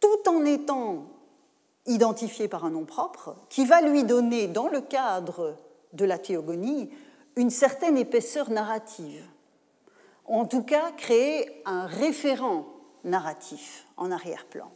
[0.01, 1.07] tout en étant
[1.87, 5.57] identifié par un nom propre, qui va lui donner, dans le cadre
[5.92, 6.90] de la théogonie
[7.37, 9.25] une certaine épaisseur narrative,
[10.25, 12.66] en tout cas créer un référent
[13.05, 14.70] narratif en arrière-plan.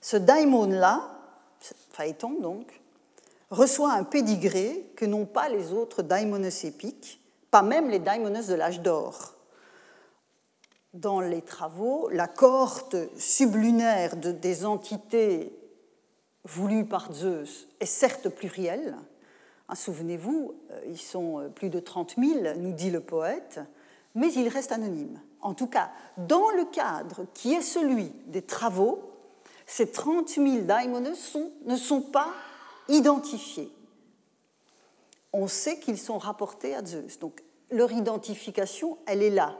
[0.00, 1.00] Ce daimon-là,
[1.90, 2.80] Phaéton donc,
[3.50, 8.54] reçoit un pédigré que n'ont pas les autres daimonos épiques, pas même les daimonos de
[8.54, 9.34] l'âge d'or.
[10.94, 15.58] Dans les travaux, la cohorte sublunaire de, des entités
[16.44, 18.96] voulues par Zeus est certes plurielle,
[19.72, 23.58] ah, souvenez-vous, euh, ils sont euh, plus de 30 000, nous dit le poète,
[24.14, 25.18] mais ils restent anonymes.
[25.40, 29.00] En tout cas, dans le cadre qui est celui des travaux,
[29.64, 31.14] ces 30 000 daimones
[31.64, 32.28] ne sont pas
[32.90, 33.72] identifiés.
[35.32, 37.18] On sait qu'ils sont rapportés à Zeus.
[37.72, 39.56] Leur identification, elle est là.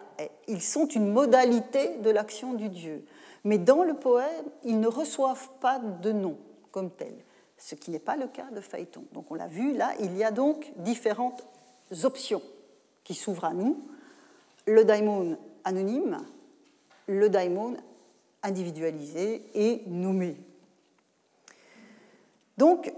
[0.46, 3.04] Ils sont une modalité de l'action du dieu.
[3.44, 6.36] Mais dans le poème, ils ne reçoivent pas de nom
[6.70, 7.14] comme tel
[7.62, 9.04] ce qui n'est pas le cas de Phaéton.
[9.12, 11.46] Donc on l'a vu, là, il y a donc différentes
[12.02, 12.42] options
[13.04, 13.86] qui s'ouvrent à nous.
[14.66, 16.18] Le daimon anonyme,
[17.06, 17.76] le daimon
[18.42, 20.36] individualisé et nommé.
[22.58, 22.92] Donc,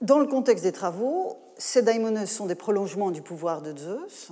[0.00, 4.30] dans le contexte des travaux, ces daimones sont des prolongements du pouvoir de Zeus,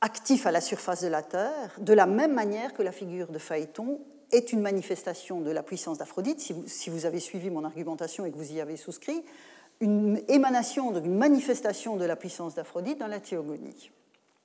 [0.00, 3.38] actifs à la surface de la Terre, de la même manière que la figure de
[3.38, 8.30] Phaéton est une manifestation de la puissance d'Aphrodite, si vous, avez suivi mon argumentation et
[8.30, 9.24] que vous y avez souscrit,
[9.80, 13.90] une émanation, une manifestation de la puissance d'Aphrodite dans la théogonie.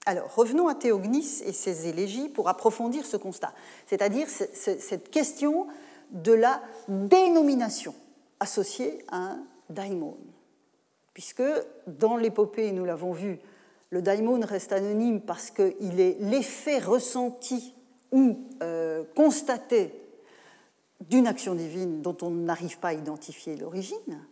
[0.05, 3.53] Alors, revenons à Théognis et ses élégies pour approfondir ce constat,
[3.87, 5.67] c'est-à-dire cette question
[6.11, 7.95] de la dénomination
[8.39, 10.17] associée à un daimon.
[11.13, 11.43] Puisque
[11.87, 13.39] dans l'épopée, nous l'avons vu,
[13.93, 17.75] le daimon reste anonyme parce qu'il est l'effet ressenti
[18.11, 19.93] ou euh, constaté
[20.99, 24.25] d'une action divine dont on n'arrive pas à identifier l'origine.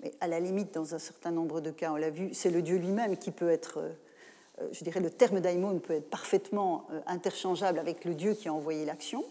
[0.00, 2.62] Mais à la limite, dans un certain nombre de cas, on l'a vu, c'est le
[2.62, 7.00] Dieu lui-même qui peut être, euh, je dirais, le terme daimon peut être parfaitement euh,
[7.08, 9.24] interchangeable avec le Dieu qui a envoyé l'action.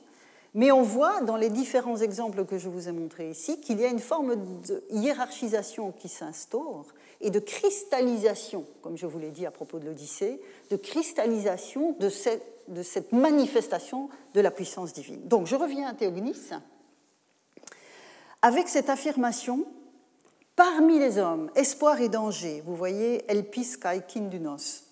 [0.57, 3.85] Mais on voit dans les différents exemples que je vous ai montrés ici qu'il y
[3.85, 6.87] a une forme de hiérarchisation qui s'instaure
[7.21, 10.41] et de cristallisation, comme je vous l'ai dit à propos de l'Odyssée,
[10.71, 15.21] de cristallisation de cette, manifestation de la puissance divine.
[15.27, 16.49] Donc je reviens à Théognis
[18.41, 19.63] avec cette affirmation
[20.55, 24.85] parmi les hommes, espoir et danger, vous voyez, elpis kai kindunos,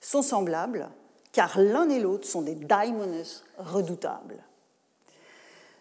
[0.00, 0.90] sont semblables,
[1.30, 3.22] car l'un et l'autre sont des daimones
[3.58, 4.42] redoutables.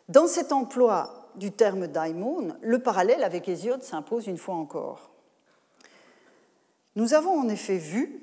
[0.10, 5.12] Dans cet emploi du terme daimon, le parallèle avec Hésiode s'impose une fois encore.
[6.96, 8.22] Nous avons en effet vu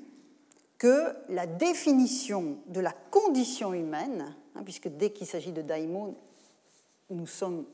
[0.77, 6.15] que la définition de la condition humaine, hein, puisque dès qu'il s'agit de daimon,
[7.09, 7.25] nous,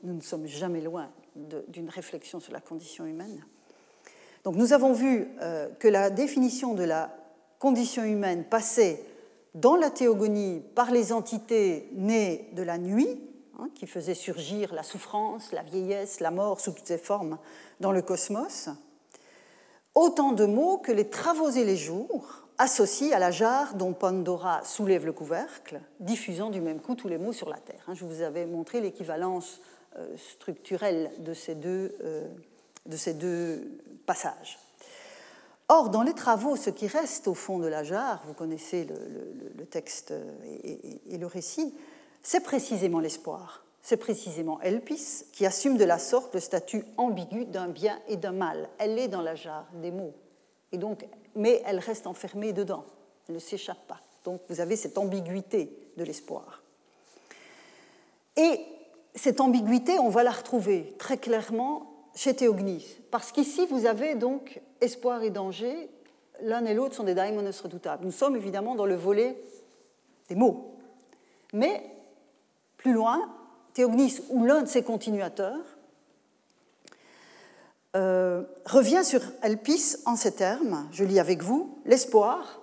[0.04, 3.44] ne sommes jamais loin d'une réflexion sur la condition humaine.
[4.46, 7.14] Donc nous avons vu euh, que la définition de la
[7.60, 9.04] condition humaine passait
[9.54, 13.20] dans la théogonie par les entités nées de la nuit,
[13.60, 17.38] hein, qui faisaient surgir la souffrance, la vieillesse, la mort sous toutes ses formes
[17.80, 18.70] dans le cosmos.
[19.94, 24.64] Autant de mots que les travaux et les jours associent à la jarre dont Pandora
[24.64, 27.84] soulève le couvercle, diffusant du même coup tous les mots sur la Terre.
[27.88, 27.94] Hein.
[27.94, 29.62] Je vous avais montré l'équivalence
[29.98, 32.28] euh, structurelle euh,
[32.86, 34.60] de ces deux passages.
[35.68, 39.66] Or, dans les travaux, ce qui reste au fond de la jarre, vous connaissez le,
[39.66, 40.14] texte
[40.64, 41.74] et, le récit,
[42.26, 43.64] c'est précisément l'espoir.
[43.84, 48.32] C'est précisément Elpis qui assume de la sorte le statut ambigu d'un bien et d'un
[48.32, 48.68] mal.
[48.80, 50.16] Elle est dans la jarre des mots.
[50.72, 52.84] Et donc, mais elle reste enfermée dedans.
[53.30, 54.00] Elle ne s'échappe pas.
[54.24, 56.64] Donc vous avez cette ambiguïté de l'espoir.
[58.38, 58.60] Et
[59.14, 62.98] cette ambiguïté, on va la retrouver très clairement chez Théognis.
[63.12, 65.92] Parce qu'ici, vous avez donc espoir et danger.
[66.42, 68.04] L'un et l'autre sont des daimones redoutables.
[68.04, 69.38] Nous sommes évidemment dans le volet
[70.28, 70.76] des mots.
[71.54, 71.95] Mais
[72.86, 73.28] plus loin,
[73.74, 75.66] Théognis ou l'un de ses continuateurs
[77.96, 80.88] euh, revient sur Elpis en ces termes.
[80.92, 82.62] Je lis avec vous l'espoir,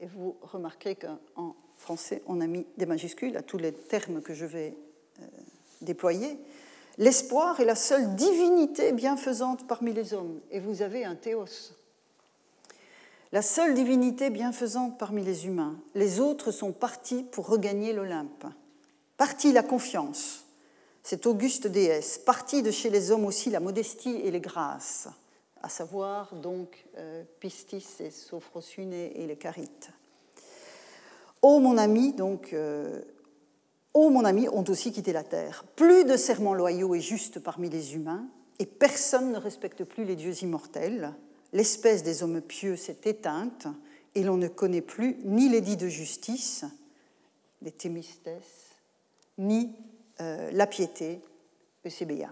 [0.00, 4.34] et vous remarquerez qu'en français, on a mis des majuscules à tous les termes que
[4.34, 4.76] je vais
[5.18, 5.24] euh,
[5.80, 6.38] déployer.
[6.98, 11.72] L'espoir est la seule divinité bienfaisante parmi les hommes, et vous avez un théos.
[13.32, 15.80] La seule divinité bienfaisante parmi les humains.
[15.94, 18.44] Les autres sont partis pour regagner l'Olympe.
[19.18, 20.44] Partie la confiance,
[21.02, 25.08] cette auguste déesse, partie de chez les hommes aussi la modestie et les grâces,
[25.60, 29.90] à savoir donc euh, Pistis et Sophrosune et les Carites.
[31.42, 33.00] Ô mon ami, donc, euh,
[33.96, 35.64] mon ami, ont aussi quitté la terre.
[35.74, 38.24] Plus de serments loyaux et justes parmi les humains,
[38.60, 41.12] et personne ne respecte plus les dieux immortels.
[41.52, 43.66] L'espèce des hommes pieux s'est éteinte,
[44.14, 46.64] et l'on ne connaît plus ni les dits de justice,
[47.62, 48.30] les Thémistes,
[49.38, 49.72] ni
[50.20, 51.20] euh, la piété,
[51.84, 52.28] Eusébéa.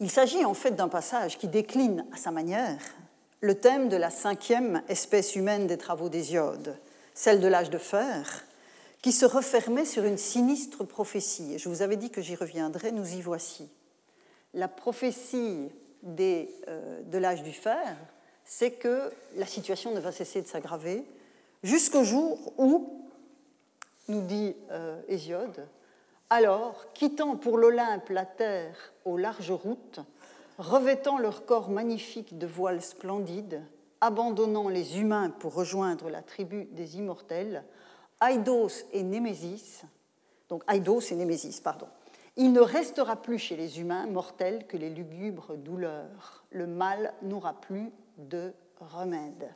[0.00, 2.80] Il s'agit en fait d'un passage qui décline à sa manière
[3.40, 6.76] le thème de la cinquième espèce humaine des travaux d'Hésiode,
[7.14, 8.44] celle de l'âge de fer,
[9.02, 11.58] qui se refermait sur une sinistre prophétie.
[11.58, 13.68] Je vous avais dit que j'y reviendrai, nous y voici.
[14.54, 15.70] La prophétie
[16.20, 17.96] euh, de l'âge du fer,
[18.44, 21.04] c'est que la situation ne va cesser de s'aggraver
[21.62, 23.01] jusqu'au jour où,
[24.08, 25.66] nous dit euh, Hésiode,
[26.30, 30.00] alors, quittant pour l'Olympe la terre aux larges routes,
[30.56, 33.62] revêtant leur corps magnifique de voiles splendides,
[34.00, 37.64] abandonnant les humains pour rejoindre la tribu des immortels,
[38.20, 39.82] Aïdos et Némésis,
[40.48, 41.88] donc Aïdos et Némésis, pardon,
[42.36, 46.44] il ne restera plus chez les humains mortels que les lugubres douleurs.
[46.50, 49.54] Le mal n'aura plus de remède.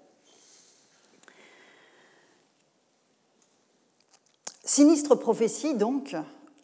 [4.66, 6.16] Sinistre prophétie, donc,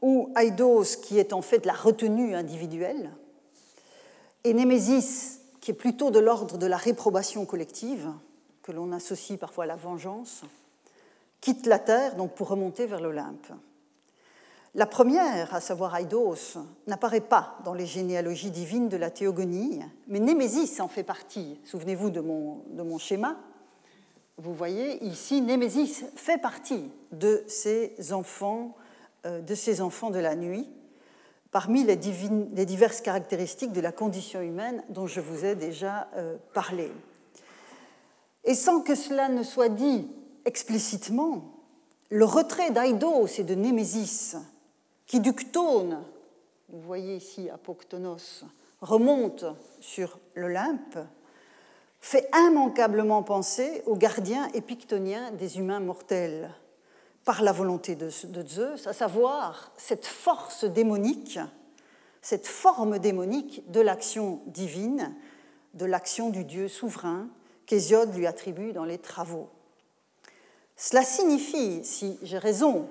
[0.03, 3.13] ou Aidos, qui est en fait la retenue individuelle,
[4.43, 8.11] et Némésis, qui est plutôt de l'ordre de la réprobation collective,
[8.65, 10.43] que l'on associe parfois à la vengeance,
[11.41, 13.47] quitte la terre donc pour remonter vers l'Olympe.
[14.75, 20.19] La première, à savoir Aidos, n'apparaît pas dans les généalogies divines de la théogonie, mais
[20.19, 21.61] Némésis en fait partie.
[21.65, 23.37] Souvenez-vous de mon schéma.
[24.39, 28.75] Vous voyez ici, Némésis fait partie de ces enfants,
[29.27, 30.69] euh, de, ces enfants de la nuit,
[31.51, 36.91] parmi les, diverses caractéristiques de la condition humaine dont je vous ai déjà euh, parlé.
[38.45, 40.09] Et sans que cela ne soit dit
[40.45, 41.45] explicitement,
[42.09, 44.37] le retrait d'Aïdos et de Némésis,
[45.07, 46.03] qui ductone,
[46.71, 48.45] vous voyez ici Apoctonos,
[48.81, 49.45] remonte
[49.81, 50.99] sur l'Olympe,
[52.03, 56.51] fait immanquablement penser au gardien épictonien des humains mortels,
[57.25, 61.39] par la volonté de, Zeus, à savoir cette force démonique,
[62.21, 65.15] cette forme démonique de l'action divine,
[65.75, 67.29] de l'action du Dieu souverain
[67.67, 69.49] qu'Hésiode lui attribue dans les travaux.
[70.77, 72.89] Cela signifie, si j'ai raison,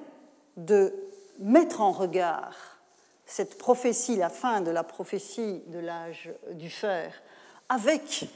[0.55, 0.95] de
[1.39, 2.55] mettre en regard
[3.25, 7.13] cette prophétie, la fin de la prophétie de l'âge du fer,
[7.67, 8.29] avec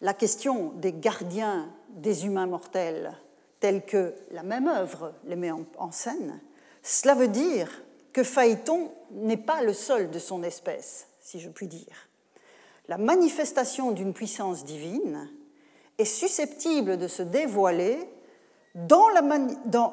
[0.00, 3.16] la question des gardiens des humains mortels,
[3.58, 6.40] tels que la même œuvre les met en scène,
[6.82, 7.82] cela veut dire
[8.12, 12.08] que Phaéton n'est pas le seul de son espèce, si je puis dire.
[12.88, 15.28] La manifestation d'une puissance divine
[15.98, 17.98] est susceptible de se dévoiler
[18.74, 19.08] dans,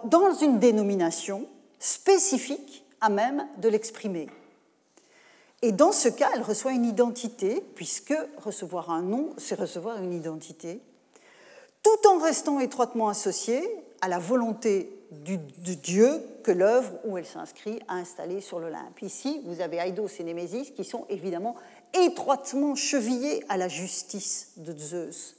[0.05, 1.47] dans une dénomination
[1.79, 4.27] spécifique à même de l'exprimer.
[5.61, 10.13] Et dans ce cas, elle reçoit une identité, puisque recevoir un nom, c'est recevoir une
[10.13, 10.81] identité,
[11.81, 13.63] tout en restant étroitement associée
[14.01, 19.01] à la volonté du, Dieu que l'œuvre où elle s'inscrit a installée sur l'Olympe.
[19.01, 21.55] Ici, vous avez Aidos et Némésis qui sont évidemment
[21.93, 25.35] étroitement chevillés à la justice de Zeus.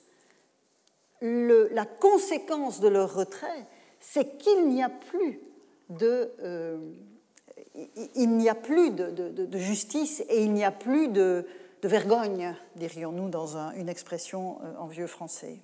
[1.20, 3.66] la conséquence de leur retrait,
[4.00, 5.40] c'est qu'il n'y a plus
[5.90, 6.78] de, euh,
[8.14, 11.46] il n'y a plus de, justice et il n'y a plus de,
[11.82, 15.58] vergogne, dirions-nous dans une expression euh, en vieux français.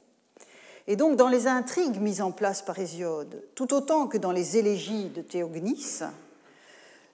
[0.86, 4.58] Et donc, dans les intrigues mises en place par Hésiode, tout autant que dans les
[4.58, 6.00] élégies de Théognis,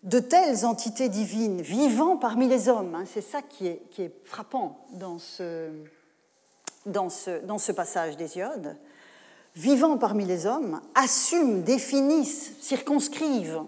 [0.02, 5.18] de telles entités divines vivant parmi les hommes, hein, c'est ça qui est, frappant dans
[5.18, 5.70] ce,
[6.84, 8.76] dans ce passage d'Hésiode,
[9.54, 13.62] vivant parmi les hommes, assument, définissent, circonscrivent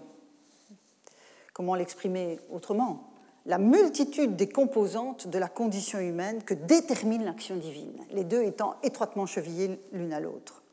[1.53, 3.11] comment l'exprimer autrement
[3.45, 8.75] La multitude des composantes de la condition humaine que détermine l'action divine, les deux étant
[8.83, 10.63] étroitement chevillées l'une à l'autre.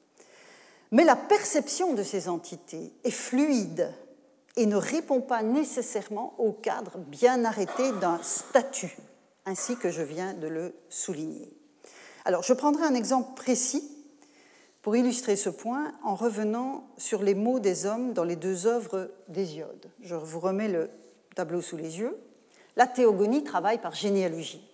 [0.91, 3.93] Mais la perception de ces entités est fluide
[4.57, 8.97] et ne répond pas nécessairement au cadre bien arrêté d'un statut,
[9.47, 11.57] ainsi que je viens de le souligner.
[12.25, 14.00] Alors, je prendrai un exemple précis
[14.83, 19.11] pour illustrer ce point en revenant sur les mots des hommes dans les deux œuvres
[19.29, 19.91] d'Hésiode.
[20.01, 20.91] Je vous remets le
[21.35, 22.17] tableau sous les yeux.
[22.77, 24.67] La théogonie travaille par généalogie.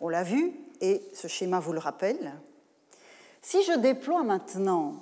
[0.00, 2.32] On l'a vu, et ce schéma vous le rappelle.
[3.42, 4.94] Si je déploie maintenant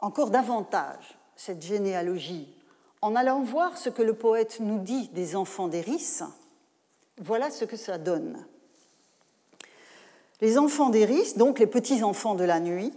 [0.00, 2.54] encore davantage cette généalogie
[3.02, 6.20] en allant voir ce que le poète nous dit des enfants d'Éris,
[7.20, 8.44] voilà ce que ça donne.
[10.40, 12.92] Les enfants d'Éris, donc les petits-enfants de la nuit,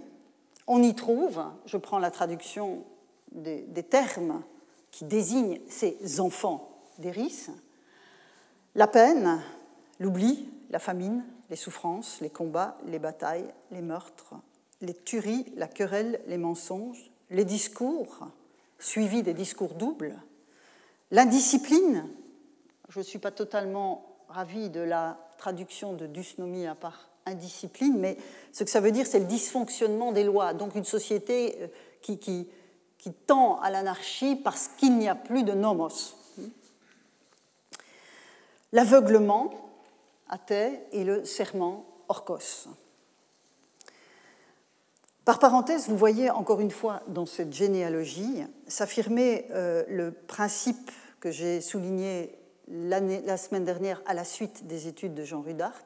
[0.68, 2.84] on y trouve, je prends la traduction
[3.32, 4.44] des, termes
[4.92, 7.48] qui désignent ces enfants d'Eris,
[8.76, 9.42] la peine,
[10.00, 14.36] l'oubli, la famine, les souffrances, les combats, les batailles, les meurtres,
[14.82, 18.28] les tueries, la querelle, les mensonges, les discours,
[18.80, 20.16] suivis des discours doubles,
[21.12, 22.08] l'indiscipline,
[22.90, 28.18] je ne suis pas totalement ravie de la traduction de dysnomie à part indiscipline, mais
[28.52, 30.54] ce que ça veut dire, c'est le dysfonctionnement des lois.
[30.54, 31.68] Donc une société euh,
[32.02, 32.48] qui,
[33.26, 36.16] tend à l'anarchie parce qu'il n'y a plus de nomos.
[38.72, 39.52] L'aveuglement,
[40.30, 42.68] athée, et le serment, orkos.
[45.26, 51.32] Par parenthèse, vous voyez encore une fois dans cette généalogie s'affirmer euh, le principe que
[51.32, 55.84] j'ai souligné la semaine dernière à la suite des études de Jean Rudart,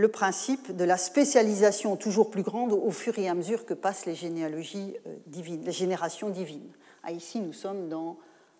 [0.00, 4.06] le principe de la spécialisation toujours plus grande au fur et à mesure que passent
[4.06, 6.72] les généalogies euh, divines, les générations divines.
[7.02, 8.16] Ah, ici, nous sommes dans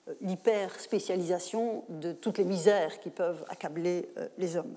[0.08, 4.76] euh, l'hyper-spécialisation de toutes les misères qui peuvent accabler euh, les hommes.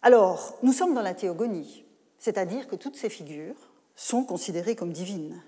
[0.00, 1.84] Alors, nous sommes dans la théogonie,
[2.18, 5.42] c'est-à-dire que toutes ces figures sont considérées comme divines.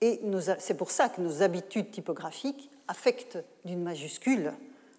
[0.00, 0.20] Et
[0.58, 4.52] c'est pour ça que nos habitudes typographiques affectent d'une majuscule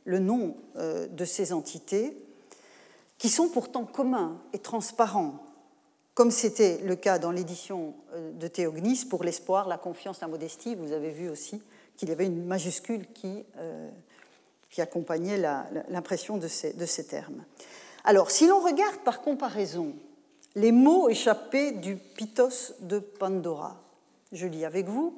[0.06, 2.18] le nom de ces entités
[3.18, 5.44] qui sont pourtant communs et transparents,
[6.14, 10.76] comme c'était le cas dans l'édition euh, de Théognis pour l'espoir, la confiance, la modestie.
[10.76, 11.62] Vous avez vu aussi
[11.96, 13.90] qu'il y avait une majuscule qui, euh,
[14.80, 15.38] accompagnait
[15.90, 17.46] l'impression de ces, de ces termes.
[18.06, 19.94] Alors, si l'on regarde par comparaison
[20.56, 23.82] les mots échappés du Pythos de Pandora.
[24.32, 25.14] Je lis avec vous,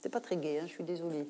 [0.00, 1.26] c'est pas très gai, hein, je suis désolée.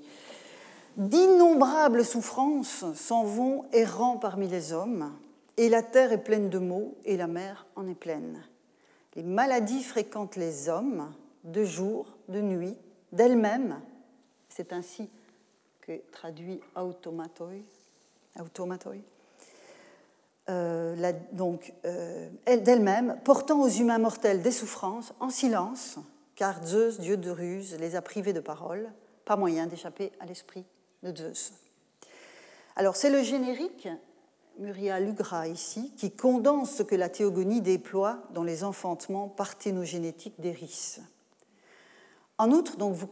[0.96, 5.12] D'innombrables souffrances s'en vont errant parmi les hommes,
[5.60, 8.42] et la terre est pleine de maux, et la mer en est pleine.
[9.14, 11.12] Les maladies fréquentent les hommes,
[11.44, 12.78] de jour, de nuit,
[13.12, 13.78] d'elles-mêmes.
[14.48, 15.10] C'est ainsi
[15.82, 17.50] que traduit automatoi.
[18.40, 18.94] automatoi.
[20.48, 25.98] Euh, donc, euh, d'elle-même, portant aux humains mortels des souffrances en silence,
[26.36, 28.90] car Zeus, dieu de ruse, les a privés de parole,
[29.26, 30.64] pas moyen d'échapper à l'esprit
[31.02, 31.52] de Zeus.
[32.76, 33.90] Alors, c'est le générique,
[34.58, 40.98] Muria Lugra ici, qui condense ce que la théogonie déploie dans les enfantements parthénogénétiques d'Eris.
[42.38, 43.06] En outre, donc, vous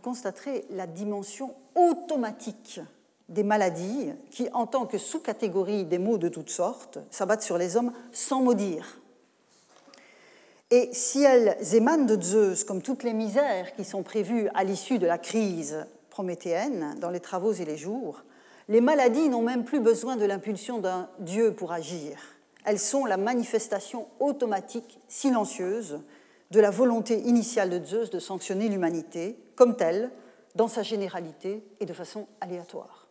[0.00, 2.80] constaterez la dimension automatique
[3.28, 7.76] des maladies qui, en tant que sous-catégorie des maux de toutes sortes, s'abattent sur les
[7.76, 9.00] hommes sans maudire.
[10.70, 14.98] Et si elles émanent de Zeus, comme toutes les misères qui sont prévues à l'issue
[14.98, 18.22] de la crise prométhéenne dans les travaux et les jours,
[18.68, 22.18] les maladies n'ont même plus besoin de l'impulsion d'un dieu pour agir.
[22.64, 26.00] Elles sont la manifestation automatique, silencieuse,
[26.50, 30.10] de la volonté initiale de Zeus de sanctionner l'humanité comme telle,
[30.54, 33.08] dans sa généralité et de façon aléatoire.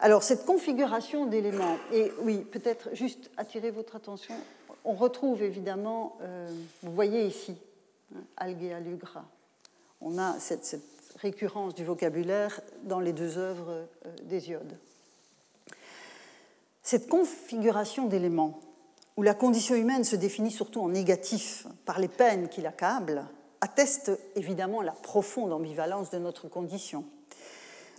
[0.00, 4.34] Alors, cette configuration d'éléments, et oui, peut-être juste attirer votre attention,
[4.84, 6.48] on retrouve évidemment, euh,
[6.82, 7.54] vous voyez ici,
[8.14, 9.26] hein, Algea Lugra.
[10.00, 10.80] On a cette,
[11.20, 14.78] récurrence du vocabulaire dans les deux œuvres euh, d'Hésiode.
[16.82, 18.60] Cette configuration d'éléments,
[19.16, 23.24] où la condition humaine se définit surtout en négatif par les peines qui l'accablent,
[23.60, 27.04] atteste évidemment la profonde ambivalence de notre condition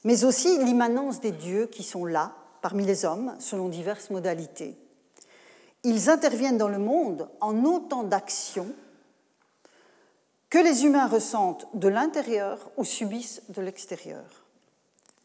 [0.04, 4.76] mais aussi l'immanence des dieux qui sont là, parmi les hommes, selon diverses modalités.
[5.84, 8.68] Ils interviennent dans le monde en autant d'actions
[10.52, 14.46] que les humains ressentent de l'intérieur ou subissent de l'extérieur.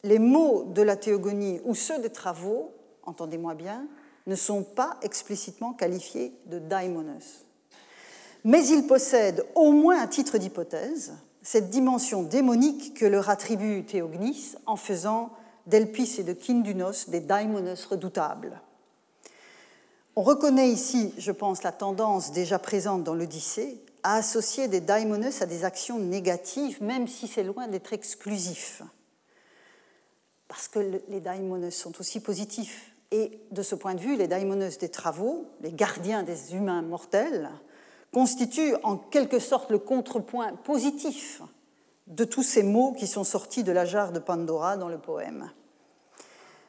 [0.03, 2.73] Les mots de la théogonie ou ceux des travaux,
[3.03, 3.85] entendez-moi bien,
[4.25, 7.45] ne sont pas explicitement qualifiés de daimonos.
[8.45, 14.55] Mais ils possèdent, au moins à titre d'hypothèse, cette dimension démonique que leur attribue Théognis
[14.65, 15.31] en faisant
[15.65, 18.61] d'Elpis et de Kindunos des daimonos redoutables.
[20.15, 25.41] On reconnaît ici, je pense, la tendance déjà présente dans l'Odyssée à associer des daimonos
[25.41, 28.81] à des actions négatives, même si c'est loin d'être exclusif.
[30.47, 30.79] Parce que
[31.09, 32.93] les daimonos sont aussi positifs.
[33.11, 37.49] Et de ce point de vue, les daimonos des travaux, les gardiens des humains mortels,
[38.11, 41.41] constitue en quelque sorte le contrepoint positif
[42.07, 45.51] de tous ces mots qui sont sortis de la jarre de Pandora dans le poème.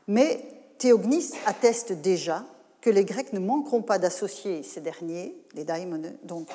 [0.08, 0.44] Mais
[0.78, 2.44] Théognis atteste déjà
[2.80, 6.48] que les Grecs ne manqueront pas d'associer ces derniers, les daimones, donc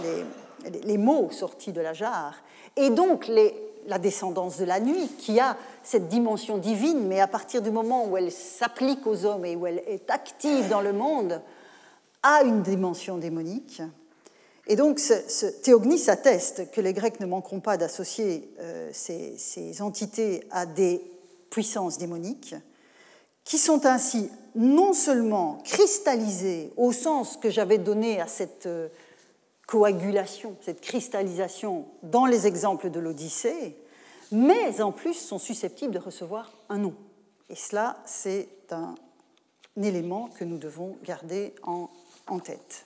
[0.85, 2.35] les, mots sortis de la jarre,
[2.77, 3.29] et donc
[3.87, 8.07] la descendance de la nuit, qui a cette dimension divine, mais à partir du moment
[8.07, 11.41] où elle s'applique aux hommes et où elle est active dans le monde,
[12.23, 13.81] a une dimension démonique.
[14.65, 15.01] Et donc,
[15.61, 21.01] Théognis atteste que les Grecs ne manqueront pas d'associer euh, ces, entités à des
[21.49, 22.55] puissances démoniques,
[23.43, 28.87] qui sont ainsi non seulement cristallisées au sens que j'avais donné à cette euh,
[29.67, 33.75] coagulation, cette cristallisation dans les exemples de l'Odyssée,
[34.31, 36.95] mais en plus sont susceptibles de recevoir un nom.
[37.49, 38.95] Et cela, c'est un,
[39.81, 41.89] élément que nous devons garder en
[42.39, 42.85] tête.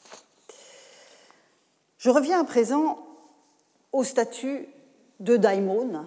[1.98, 3.06] Je reviens à présent
[3.92, 4.68] au statut
[5.20, 6.06] de daimon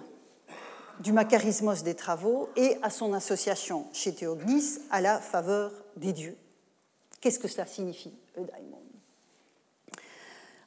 [1.01, 6.37] du macarismos des travaux et à son association chez Théognis à la faveur des dieux.
[7.19, 8.77] Qu'est-ce que cela signifie, le daimon?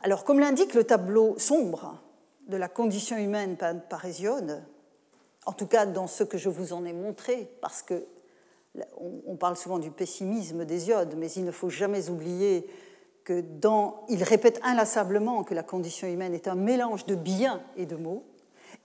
[0.03, 2.03] Alors, comme l'indique le tableau sombre
[2.49, 3.57] de la condition humaine
[3.89, 4.63] par Hésiode,
[5.47, 8.05] en tout cas dans ce que je vous en ai montré, parce que
[9.27, 12.69] on parle souvent du pessimisme d'Hésiode, mais il ne faut jamais oublier
[13.23, 17.87] que dans, il répète inlassablement que la condition humaine est un mélange de biens et
[17.87, 18.25] de maux,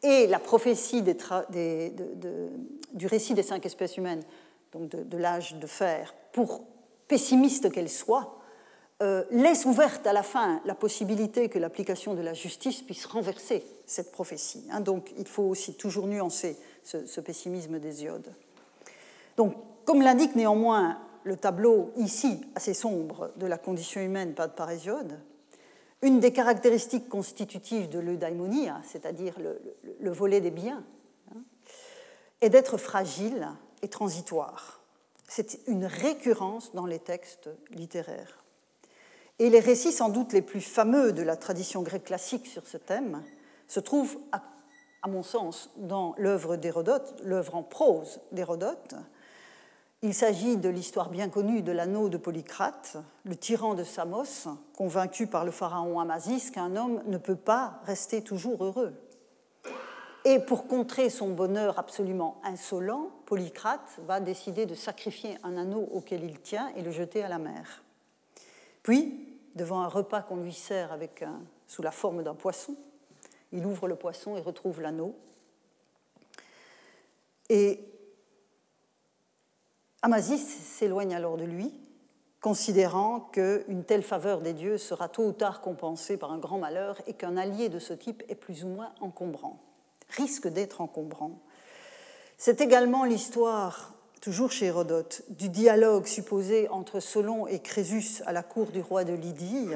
[0.04, 4.24] et la prophétie du récit des cinq espèces humaines,
[4.72, 6.62] donc de, l'âge de fer, pour
[7.08, 8.38] pessimiste qu'elle soit,
[9.02, 13.64] euh, laisse ouverte à la fin la possibilité que l'application de la justice puisse renverser
[13.86, 14.66] cette prophétie.
[14.72, 14.82] Hein.
[14.82, 18.34] donc il faut aussi toujours nuancer ce, ce pessimisme d'Hésiode.
[19.38, 19.54] Donc,
[19.86, 25.20] comme l'indique néanmoins le tableau ici assez sombre de la condition humaine par Hésiode,
[26.02, 30.84] une des caractéristiques constitutives de l'eudaimonia, c'est-à-dire le, volet des biens,
[31.36, 31.41] hein,
[32.41, 33.50] est d'être fragile
[33.82, 34.82] et transitoire.
[35.28, 38.43] C'est une récurrence dans les textes littéraires.
[39.39, 42.78] Et les récits sans doute les plus fameux de la tradition grecque classique sur ce
[42.78, 43.24] thème
[43.68, 44.41] se trouvent, à,
[45.08, 48.95] mon sens, dans l'œuvre d'Hérodote, l'œuvre en prose d'Hérodote.
[50.02, 52.95] Il s'agit de l'histoire bien connue de l'anneau de Polycrate,
[53.26, 58.24] le tyran de Samos, convaincu par le pharaon Amasis qu'un homme ne peut pas rester
[58.24, 58.93] toujours heureux.
[60.24, 66.24] Et pour contrer son bonheur absolument insolent, Polycrate va décider de sacrifier un anneau auquel
[66.24, 67.84] il tient et le jeter à la mer.
[68.84, 70.97] Puis, devant un repas qu'on lui sert
[71.68, 72.76] sous la forme d'un poisson.
[73.52, 75.14] Il ouvre le poisson et retrouve l'anneau.
[80.02, 81.74] Amasis s'éloigne alors de lui,
[82.41, 87.02] considérant qu'une telle faveur des dieux sera tôt ou tard compensée par un grand malheur
[87.06, 89.60] et qu'un allié de ce type est plus ou moins encombrant,
[90.10, 91.39] risque d'être encombrant.
[92.38, 98.43] C'est également l'histoire toujours chez Hérodote, du dialogue supposé entre Solon et Crésus à la
[98.43, 99.68] cour du roi de Lydie.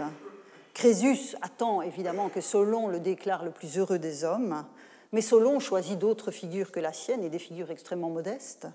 [0.73, 4.65] Crésus attend évidemment que Solon le déclare le plus heureux des hommes,
[5.11, 8.67] mais Solon choisit d'autres figures que la sienne et des figures extrêmement modestes,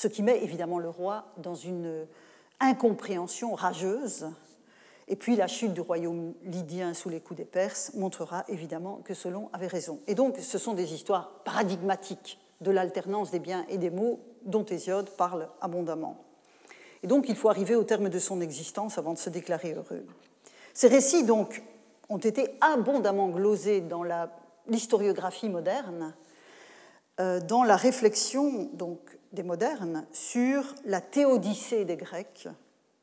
[0.00, 2.06] ce qui met évidemment le roi dans une
[2.58, 4.30] incompréhension rageuse.
[5.08, 9.12] Et puis la chute du royaume lydien sous les coups des Perses montrera évidemment que
[9.12, 10.00] Solon avait raison.
[10.06, 14.64] Et donc ce sont des histoires paradigmatiques de l'alternance des biens et des maux dont
[14.64, 16.24] Hésiode parle abondamment.
[17.02, 20.06] Et donc il faut arriver au terme de son existence avant de se déclarer heureux.
[20.72, 21.62] Ces récits donc
[22.08, 24.04] ont été abondamment glosés dans
[24.66, 26.14] l'historiographie moderne,
[27.20, 32.48] euh, dans la réflexion donc des modernes sur la théodicée des Grecs,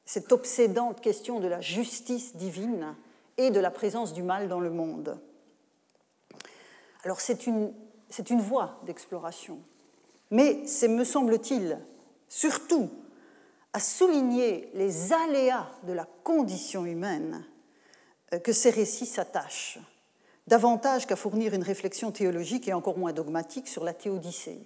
[0.05, 2.95] cette obsédante question de la justice divine
[3.37, 5.19] et de la présence du mal dans le monde.
[7.03, 7.73] Alors c'est une
[8.09, 9.59] c'est voie d'exploration.
[10.31, 11.79] Mais c'est, me semble-t-il,
[12.27, 12.89] surtout
[13.73, 17.45] à souligner les aléas de la condition humaine
[18.33, 19.79] euh, que ces récits s'attachent,
[20.47, 24.59] davantage qu'à fournir une réflexion théologique et encore moins dogmatique sur la théodicée.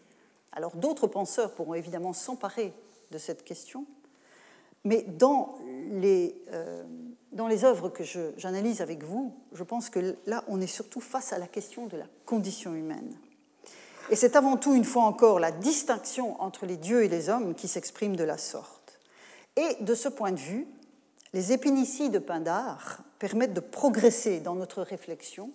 [0.52, 2.74] Alors d'autres penseurs pourront évidemment s'emparer
[3.12, 3.86] de cette question,
[4.84, 5.56] mais dans
[5.92, 6.84] les, euh,
[7.32, 8.04] dans les œuvres que
[8.38, 11.98] j'analyse avec vous, je pense que là, on est surtout face à la question de
[11.98, 13.16] la condition humaine.
[14.10, 17.54] Et c'est avant tout, une fois encore, la distinction entre les dieux et les hommes
[17.56, 19.00] qui s'exprime de la sorte.
[19.56, 20.68] Et de ce point de vue,
[21.34, 25.52] les épinicies de Pindar permettent de progresser dans notre réflexion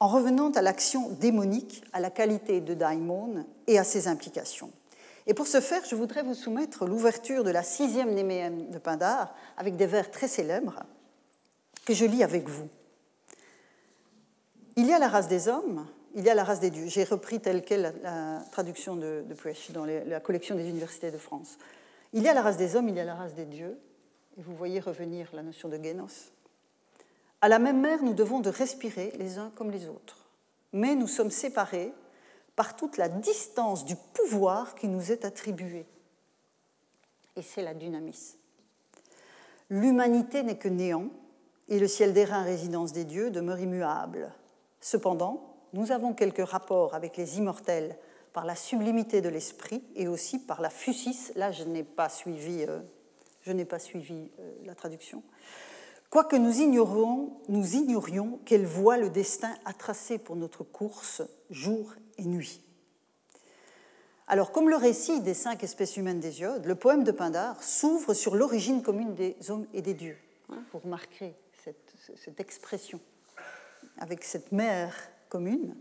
[0.00, 4.70] en revenant à l'action démonique, à la qualité de daimon et à ses implications.
[5.26, 9.34] Et pour ce faire, je voudrais vous soumettre l'ouverture de la sixième Néméenne de Pindar
[9.56, 10.84] avec des vers très célèbres
[11.84, 12.68] que je lis avec vous.
[14.76, 16.86] Il y a la race des hommes, il y a la race des dieux.
[16.86, 21.58] J'ai repris telle quelle la, traduction de, de dans la collection des universités de France.
[22.12, 23.78] Il y a la race des hommes, il y a la race des dieux.
[24.38, 26.30] Et vous voyez revenir la notion de génos.
[27.40, 30.26] À la même mer, nous devons de respirer les uns comme les autres.
[30.72, 31.92] Mais nous sommes séparés
[32.54, 35.86] par toute la distance du pouvoir qui nous est attribué.
[37.36, 38.36] Et c'est la dynamis.
[39.68, 41.10] L'humanité n'est que néant,
[41.68, 44.32] et le ciel d'airain, résidence des dieux, demeure immuable.
[44.80, 47.98] Cependant, nous avons quelques rapports avec les immortels
[48.32, 51.32] par la sublimité de l'esprit et aussi par la fusis.
[51.34, 52.80] Là, je n'ai pas suivi, euh,
[53.48, 55.22] euh, la traduction.
[56.16, 61.92] Quoique nous ignorions, nous ignorions quelle voie le destin a tracée pour notre course jour
[62.16, 62.62] et nuit.
[64.26, 68.34] Alors, comme le récit des cinq espèces humaines d'Hésiode, le poème de Pindar s'ouvre sur
[68.34, 70.16] l'origine commune des hommes et des dieux.
[70.48, 72.98] Hein, vous remarquerez cette, cette expression
[73.98, 74.94] avec cette mère
[75.28, 75.76] commune,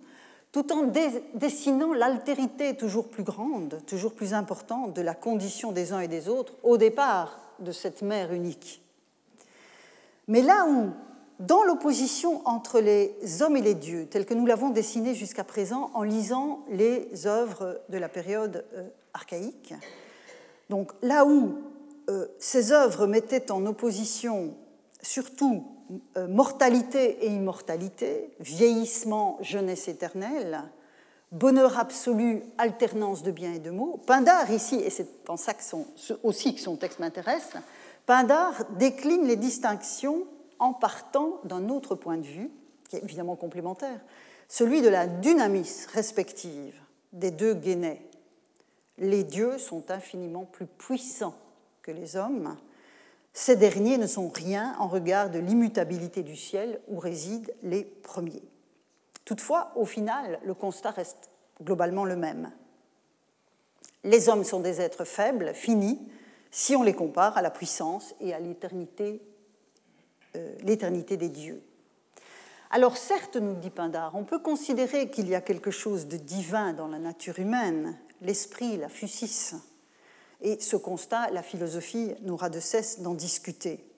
[0.51, 0.91] tout en
[1.33, 6.27] dessinant l'altérité toujours plus grande, toujours plus importante de la condition des uns et des
[6.27, 8.81] autres au départ de cette mère unique.
[10.27, 10.91] Mais là où,
[11.39, 15.91] dans l'opposition entre les hommes et les dieux, telle que nous l'avons dessinée jusqu'à présent
[15.93, 19.73] en lisant les œuvres de la période euh, archaïque,
[20.69, 21.55] donc là où
[22.09, 24.55] euh, ces œuvres mettaient en opposition
[25.01, 25.65] surtout
[26.17, 30.63] euh, mortalité et immortalité, vieillissement, jeunesse éternelle,
[31.31, 33.99] bonheur absolu, alternance de biens et de maux.
[34.07, 35.61] Pindar, ici, et c'est en ça que
[36.23, 37.53] aussi que son texte m'intéresse,
[38.05, 40.25] Pindar décline les distinctions
[40.59, 42.51] en partant d'un autre point de vue,
[42.89, 43.99] qui est évidemment complémentaire,
[44.47, 46.79] celui de la dynamis respective
[47.13, 48.01] des deux guénets.
[48.97, 51.35] Les dieux sont infiniment plus puissants
[51.81, 52.55] que les hommes,
[53.37, 58.41] ces derniers ne sont rien en regard de l'immutabilité du ciel où résident les premiers.
[59.25, 61.29] Toutefois, au final, le constat reste
[61.61, 62.49] globalement le même.
[64.05, 65.99] Les hommes sont des êtres faibles, finis,
[66.57, 69.21] si on les compare à la puissance et à l'éternité
[70.63, 71.61] l'éternité des dieux.
[72.71, 76.73] Alors certes, nous dit Pindar, on peut considérer qu'il y a quelque chose de divin
[76.73, 79.55] dans la nature humaine, l'esprit, la fusis,
[80.41, 83.89] et ce constat, la philosophie n'aura de cesse d'en discuter.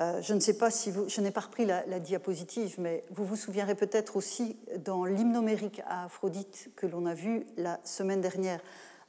[0.00, 3.24] Euh, je ne sais pas si vous, je n'ai pas repris la, diapositive, mais vous
[3.24, 8.60] vous souviendrez peut-être aussi dans l'hymnomérique à Aphrodite que l'on a vu la semaine dernière,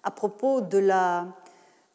[0.03, 1.27] à propos de la,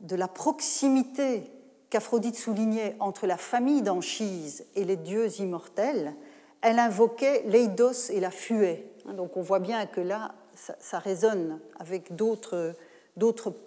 [0.00, 1.50] de la proximité
[1.90, 6.14] qu'Aphrodite soulignait entre la famille d'Anchise et les dieux immortels,
[6.60, 8.90] elle invoquait l'eidos et la fuée.
[9.06, 12.74] Donc on voit bien que là, ça, résonne avec d'autres,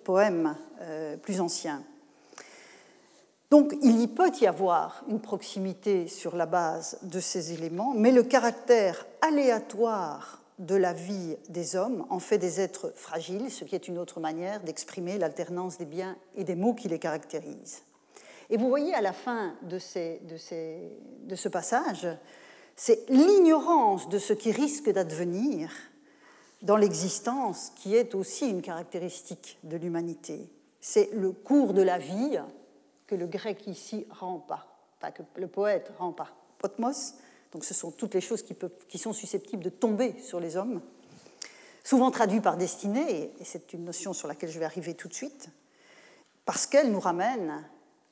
[0.04, 1.84] poèmes euh, plus anciens.
[3.50, 8.12] Donc il y peut y avoir une proximité sur la base de ces éléments, mais
[8.12, 13.76] le caractère aléatoire de la vie des hommes en fait des êtres fragiles, ce qui
[13.76, 17.82] est une autre manière d'exprimer l'alternance des biens et des mots qui les caractérisent.
[18.52, 22.08] Et vous voyez à la fin de, ce passage,
[22.76, 25.72] c'est l'ignorance de ce qui risque d'advenir
[26.62, 30.48] dans l'existence qui est aussi une caractéristique de l'humanité.
[30.80, 32.40] C'est le cours de la vie
[33.08, 37.16] que le grec ici rend par, enfin que le poète rend par potmos.
[37.52, 40.82] Donc ce sont toutes les choses qui, sont susceptibles de tomber sur les hommes,
[41.84, 45.14] souvent traduit par destinée, et c'est une notion sur laquelle je vais arriver tout de
[45.14, 45.50] suite,
[46.46, 47.64] parce qu'elle nous ramène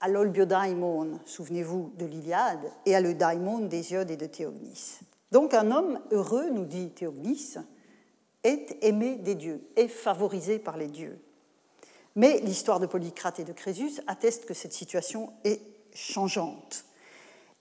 [0.02, 5.00] à l'olbiodaimon, souvenez-vous de l'Iliade, et à le daimon d'Hésiode et de Théognis.
[5.32, 7.56] Donc un homme heureux, nous dit Théognis,
[8.44, 11.20] est aimé des dieux, est favorisé par les dieux.
[12.16, 15.62] Mais l'histoire de Polycrate et de Crésus atteste que cette situation est
[15.94, 16.86] changeante.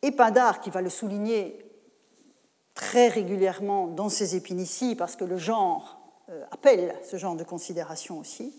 [0.02, 1.67] Et Pindar, qui va le souligner
[2.78, 5.98] très régulièrement dans ses épinicies, parce que le genre
[6.30, 8.54] euh, appelle ce genre de considération aussi,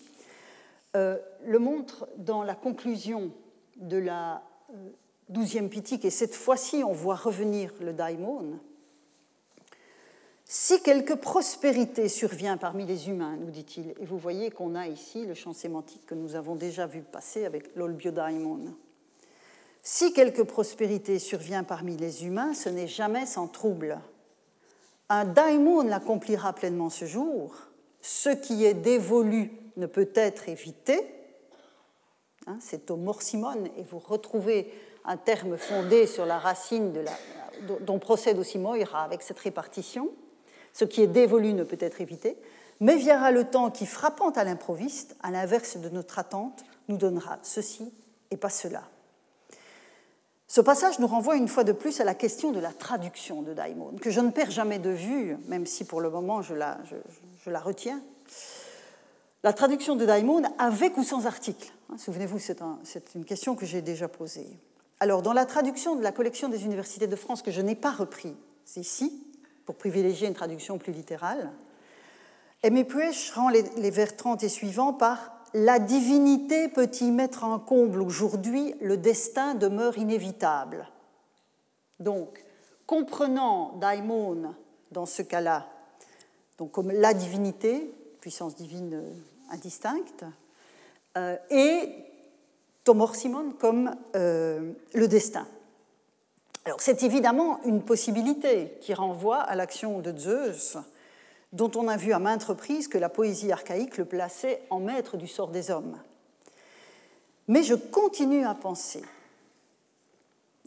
[0.97, 3.31] euh, le montre dans la conclusion
[3.77, 4.89] de la euh,
[5.29, 8.59] douzième pitique, et cette fois-ci on voit revenir le daimon.
[10.43, 15.25] Si quelque prospérité survient parmi les humains, nous dit-il, et vous voyez qu'on a ici
[15.25, 18.75] le champ sémantique que nous avons déjà vu passer avec l'olbiodaimon.
[19.91, 23.99] Si quelque prospérité survient parmi les humains, ce n'est jamais sans trouble.
[25.09, 27.55] Un daimon l'accomplira pleinement ce jour.
[27.99, 31.19] Ce qui est dévolu ne peut être évité,
[32.49, 34.73] Hein, c'est au morsimon, et vous retrouvez
[35.05, 37.11] un terme fondé sur la racine de la,
[37.81, 40.09] dont procède aussi Moira avec cette répartition.
[40.73, 42.37] Ce qui est dévolu ne peut être évité,
[42.79, 47.37] mais viendra le temps qui, frappant à l'improviste, à l'inverse de notre attente, nous donnera
[47.43, 47.93] ceci
[48.31, 48.83] et pas cela.
[50.49, 53.53] Ce passage nous renvoie une fois de plus à la question de la traduction de
[53.53, 56.79] Daimon, que je ne perds jamais de vue, même si pour le moment je la,
[57.59, 58.01] retiens.
[59.43, 63.83] La traduction de Daimon avec ou sans article Hein, souvenez-vous, c'est une question que j'ai
[63.83, 64.47] déjà posée.
[64.99, 67.91] Alors, dans la traduction de la collection des universités de France, que je n'ai pas
[67.91, 68.35] repris
[68.75, 69.23] ici,
[69.65, 71.51] pour privilégier une traduction plus littérale,
[72.63, 77.59] Aimé Puech rend les vers 30 et suivants par La divinité peut y mettre un
[77.59, 80.87] comble aujourd'hui, le destin demeure inévitable.
[81.99, 82.43] Donc,
[82.85, 84.53] comprenant daimon
[84.91, 85.67] dans ce cas-là,
[86.57, 89.01] donc comme la divinité, puissance divine
[89.51, 90.25] indistincte,
[91.17, 91.89] euh, et
[92.83, 95.47] Tomor Simon comme euh, le destin.
[96.65, 100.77] Alors c'est évidemment une possibilité qui renvoie à l'action de Zeus,
[101.53, 105.17] dont on a vu à maintes reprises que la poésie archaïque le plaçait en maître
[105.17, 105.97] du sort des hommes.
[107.47, 109.01] Mais je continue à penser,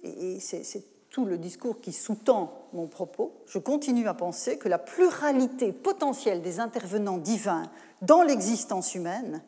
[0.02, 4.78] et c'est tout le discours qui sous-tend mon propos, je continue à penser que la
[4.78, 7.70] pluralité potentielle des intervenants divins
[8.00, 9.42] dans l'existence humaine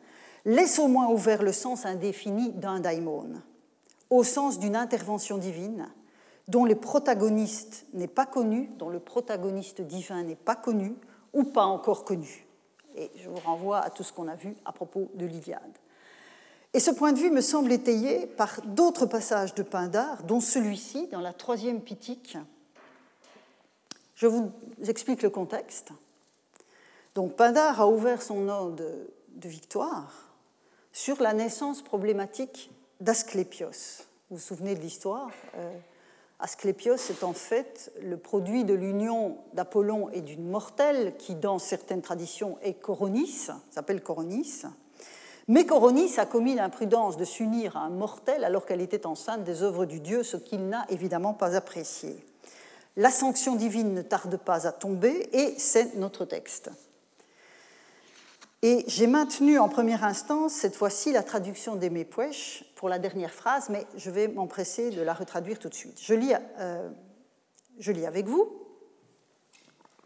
[0.45, 3.31] laisse au moins ouvert le sens indéfini d'un daimon,
[4.11, 5.89] au sens d'une intervention divine
[6.49, 10.95] dont le protagoniste n'est pas connu, dont le protagoniste divin n'est pas connu
[11.35, 12.47] ou pas encore connu.
[12.97, 15.61] Et je vous renvoie à tout ce qu'on a vu à propos de l'Iliade.
[16.73, 21.09] Et ce point de vue me semble étayé par d'autres passages de Pindar, dont celui-ci,
[21.09, 22.37] dans la troisième pitique.
[24.17, 24.51] Je vous
[24.87, 25.91] explique le contexte.
[27.15, 30.33] Donc Pindar a ouvert son ode de victoire
[30.93, 32.71] sur la naissance problématique
[33.01, 34.07] d'Asclépios.
[34.31, 35.79] Vous vous souvenez de l'histoire euh,
[36.45, 42.03] Asclépios est en fait le produit de l'union d'Apollon et d'une mortelle qui, dans certaines
[42.03, 44.65] traditions, est Coronis, s'appelle Coronis.
[45.49, 49.63] Mais Coronis a commis l'imprudence de s'unir à un mortel alors qu'elle était enceinte des
[49.63, 52.23] œuvres du dieu, ce qu'il n'a évidemment pas apprécié.
[52.99, 56.71] La sanction divine ne tarde pas à tomber et c'est notre texte.
[58.67, 63.35] Et j'ai maintenu en première instance, cette fois-ci, la traduction d'Aimé Puech pour la dernière
[63.35, 66.01] phrase, mais je vais m'empresser de la retraduire tout de suite.
[66.01, 66.89] Je lis, euh,
[68.07, 68.51] avec vous.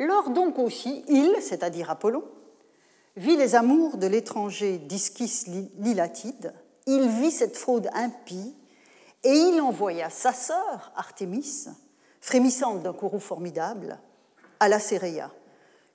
[0.01, 2.25] Lors donc aussi, il, c'est-à-dire Apollon,
[3.17, 6.53] vit les amours de l'étranger Discis Lilatide,
[6.89, 8.57] il vit cette fraude impie,
[9.23, 11.69] et il envoya sa sœur, Artémis,
[12.21, 14.01] frémissante d'un courroux formidable,
[14.59, 15.31] à la Céréa,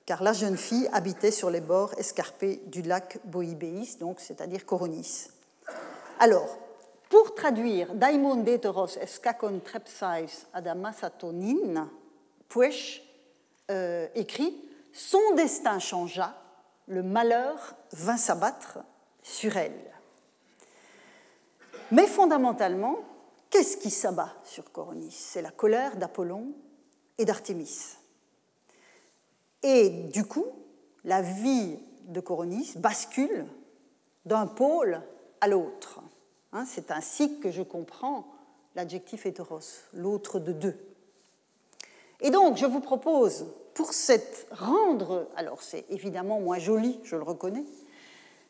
[0.06, 5.28] car la jeune fille habitait sur les bords escarpés du lac Boïbéis, donc c'est-à-dire Coronis.
[6.18, 6.58] Alors,
[7.08, 11.88] pour traduire Daimon deteros escacon trepsais adamasatonin,
[12.48, 13.02] Puech
[13.70, 14.54] euh, écrit
[14.92, 16.34] Son destin changea,
[16.86, 18.78] le malheur vint s'abattre
[19.22, 19.72] sur elle.
[21.90, 22.98] Mais fondamentalement,
[23.50, 25.10] qu'est-ce qui s'abat sur Coronis?
[25.10, 26.48] C'est la colère d'Apollon
[27.18, 27.96] et d'Artémis.
[29.64, 30.46] Et du coup,
[31.04, 33.46] la vie de Coronis bascule
[34.26, 35.00] d'un pôle
[35.40, 36.00] à l'autre.
[36.52, 38.26] Hein, c'est ainsi que je comprends
[38.74, 39.60] l'adjectif hétéros,
[39.94, 40.76] l'autre de deux.
[42.20, 47.22] Et donc, je vous propose, pour cette rendre, alors c'est évidemment moins joli, je le
[47.22, 47.64] reconnais,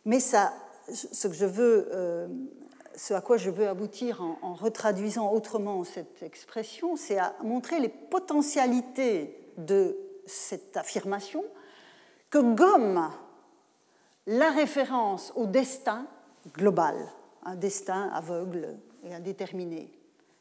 [0.04, 0.52] mais ça,
[0.92, 2.26] ce que je veux, euh,
[2.96, 7.78] ce à quoi je veux aboutir en, en retraduisant autrement cette expression, c'est à montrer
[7.78, 9.96] les potentialités de
[10.26, 11.44] cette affirmation
[12.30, 13.10] que gomme
[14.26, 16.06] la référence au destin
[16.54, 16.96] global,
[17.44, 19.90] un destin aveugle et indéterminé.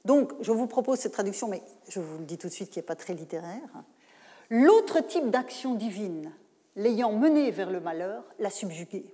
[0.05, 2.79] Donc, je vous propose cette traduction, mais je vous le dis tout de suite qui
[2.79, 3.83] n'est pas très littéraire.
[4.49, 6.31] L'autre type d'action divine,
[6.75, 9.05] l'ayant mené vers le malheur, l'a subjugué.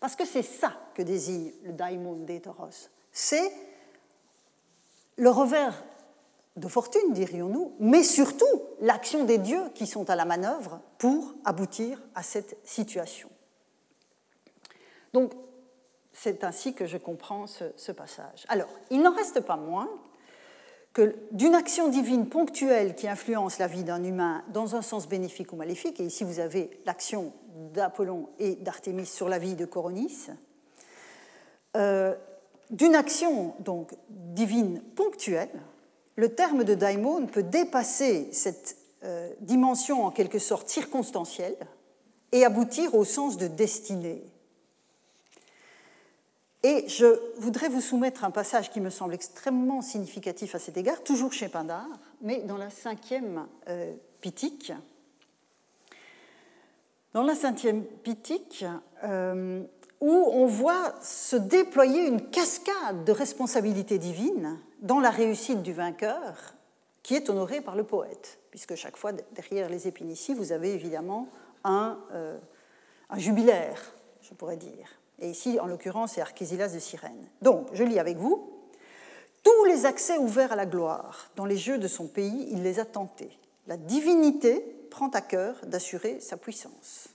[0.00, 2.90] Parce que c'est ça que désigne le daimon des Toros.
[3.12, 3.50] C'est
[5.16, 5.82] le revers
[6.56, 8.44] de fortune, dirions-nous, mais surtout
[8.80, 13.28] l'action des dieux qui sont à la manœuvre pour aboutir à cette situation.
[15.12, 15.32] Donc,
[16.12, 18.46] c'est ainsi que je comprends ce, passage.
[18.48, 19.88] Alors, il n'en reste pas moins
[20.94, 25.52] que d'une action divine ponctuelle qui influence la vie d'un humain dans un sens bénéfique
[25.52, 27.34] ou maléfique, et ici vous avez l'action
[27.74, 30.28] d'Apollon et d'Artémis sur la vie de Coronis,
[31.76, 32.14] euh,
[32.70, 35.50] d'une action donc divine ponctuelle,
[36.16, 41.56] le terme de daimon peut dépasser cette euh, dimension en quelque sorte circonstancielle
[42.32, 44.24] et aboutir au sens de destinée.
[46.62, 47.06] Et je
[47.38, 51.48] voudrais vous soumettre un passage qui me semble extrêmement significatif à cet égard, toujours chez
[51.48, 51.86] Pindar,
[52.22, 54.72] mais dans la cinquième euh, pitique.
[57.12, 58.64] Dans la cinquième pitique,
[59.04, 59.62] euh,
[60.00, 66.54] où on voit se déployer une cascade de responsabilités divines dans la réussite du vainqueur,
[67.02, 71.28] qui est honoré par le poète, puisque chaque fois, derrière les épinicies, vous avez évidemment
[71.64, 72.36] un, euh,
[73.16, 74.88] jubilaire, je pourrais dire.
[75.20, 77.28] Et ici, en l'occurrence, c'est Archésilas de Cyrène.
[77.40, 78.52] Donc, je lis avec vous.
[79.42, 82.80] Tous les accès ouverts à la gloire dans les jeux de son pays, il les
[82.80, 83.38] a tentés.
[83.66, 87.08] La divinité prend à cœur d'assurer sa puissance.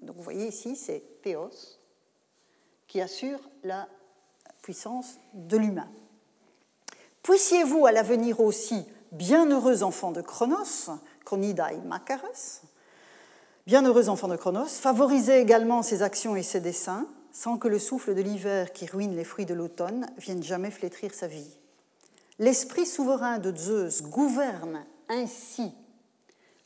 [0.00, 1.73] Donc, vous voyez ici, c'est Théos
[2.94, 3.88] qui assure la
[4.62, 5.88] puissance de l'humain.
[7.24, 10.92] Puissiez-vous à l'avenir aussi, bienheureux enfants de Chronos,
[11.24, 12.62] Chronidae Macaros,
[13.66, 18.14] bienheureux enfants de Chronos, favoriser également ses actions et ses desseins, sans que le souffle
[18.14, 21.58] de l'hiver qui ruine les fruits de l'automne vienne jamais flétrir sa vie.
[22.38, 25.72] L'esprit souverain de Zeus gouverne ainsi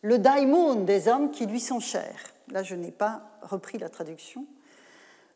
[0.03, 2.21] le daimon des hommes qui lui sont chers.
[2.51, 4.47] Là, je n'ai pas repris la traduction.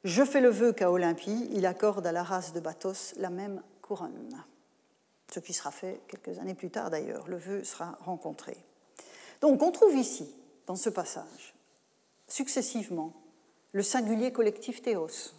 [0.04, 3.62] Je fais le vœu qu'à Olympie, il accorde à la race de Bathos la même
[3.82, 4.44] couronne.
[5.32, 7.28] Ce qui sera fait quelques années plus tard d'ailleurs.
[7.28, 8.56] Le vœu sera rencontré.
[9.40, 10.34] Donc, on trouve ici,
[10.66, 11.54] dans ce passage,
[12.26, 13.12] successivement,
[13.72, 15.34] le singulier collectif théos,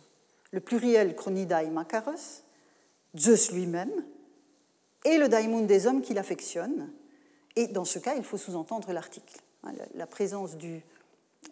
[0.52, 2.44] le pluriel chronidae makaros,
[3.18, 3.92] Zeus lui-même,
[5.06, 6.92] et le daimon des hommes qui l'affectionnent.
[7.56, 9.40] Et dans ce cas, il faut sous-entendre l'article.
[9.64, 10.82] Hein, la présence du,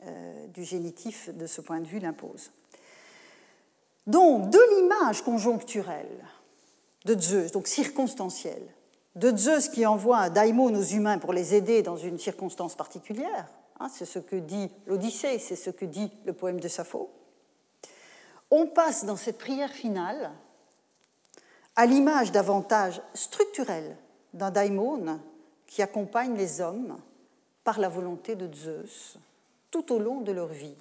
[0.04, 2.52] euh, du génitif, de ce point de vue, l'impose.
[4.08, 6.26] Donc, de l'image conjoncturelle
[7.06, 8.68] de Zeus, donc circonstancielle,
[9.16, 13.48] de Zeus qui envoie un daimon aux humains pour les aider dans une circonstance particulière,
[13.82, 17.10] Hein, c'est ce que dit l'Odyssée, c'est ce que dit le poème de Sappho.
[18.52, 20.32] On passe dans cette prière finale
[21.76, 23.98] à l'image davantage structurelle
[24.36, 25.20] d'un daimon
[25.66, 27.00] qui accompagne les hommes
[27.64, 29.18] par la volonté de Zeus
[29.72, 30.78] tout au long de leur vie.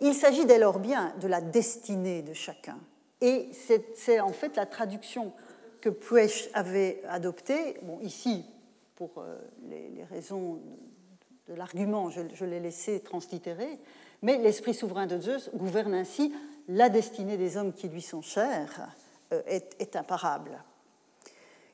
[0.00, 2.78] Il s'agit dès lors bien de la destinée de chacun.
[3.20, 5.32] Et c'est en fait la traduction
[5.80, 8.44] que Puech avait adoptée, bon, ici
[8.96, 9.38] pour euh,
[9.68, 10.60] les raisons
[11.48, 13.78] de l'argument, je, l'ai laissé translittérer,
[14.22, 16.32] mais l'esprit souverain de Zeus gouverne ainsi
[16.68, 18.88] la destinée des hommes qui lui sont chers,
[19.32, 20.62] euh, est, est imparable.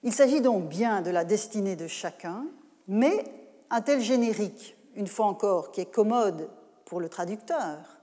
[0.03, 2.47] Il s'agit donc bien de la destinée de chacun,
[2.89, 3.25] mais
[3.71, 6.49] un tel générique, une fois encore, qui est commode
[6.85, 8.00] pour le traducteur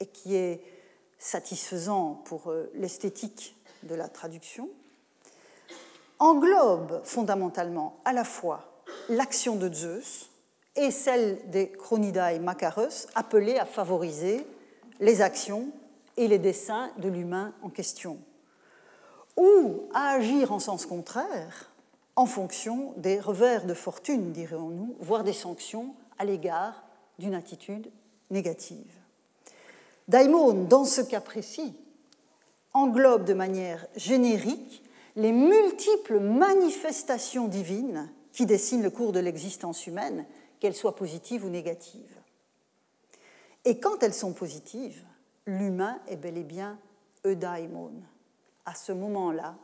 [0.00, 0.60] et qui est
[1.18, 4.68] satisfaisant pour euh, l'esthétique de la traduction,
[6.18, 10.30] englobe fondamentalement à la fois l'action de Zeus
[10.76, 14.46] et celle des Chronidae Macaros, appelés à favoriser
[15.00, 15.68] les actions
[16.16, 18.18] et les desseins de l'humain en question,
[19.36, 21.70] ou à agir en sens contraire
[22.16, 26.84] en fonction des revers de fortune, dirions-nous, voire des sanctions à l'égard
[27.18, 27.90] d'une attitude
[28.30, 29.03] négative.
[30.08, 31.74] Daimon, dans ce cas précis,
[32.72, 34.82] englobe de manière générique
[35.16, 40.26] les multiples manifestations divines qui dessinent le cours de l'existence humaine,
[40.60, 42.18] qu'elles soient positives ou négatives.
[43.64, 45.04] Et quand elles sont positives,
[45.46, 46.78] l'humain est bel et bien
[47.24, 47.92] eudaimon.
[48.66, 49.56] À ce moment-là,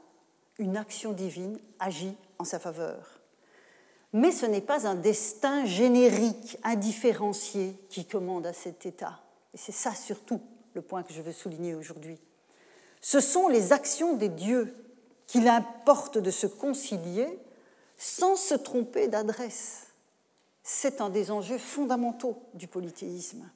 [0.59, 3.21] une action divine agit en sa faveur.
[4.13, 9.21] Mais ce n'est pas un destin générique, indifférencié, qui commande à cet état.
[9.55, 10.41] Et c'est ça surtout
[10.75, 12.19] le point que je veux souligner aujourd'hui.
[13.01, 14.75] Ce sont les actions des dieux
[15.27, 17.39] qu'il importe de se concilier
[17.97, 19.89] sans se tromper d'adresse.
[20.63, 23.49] C'est un des enjeux fondamentaux du polythéisme.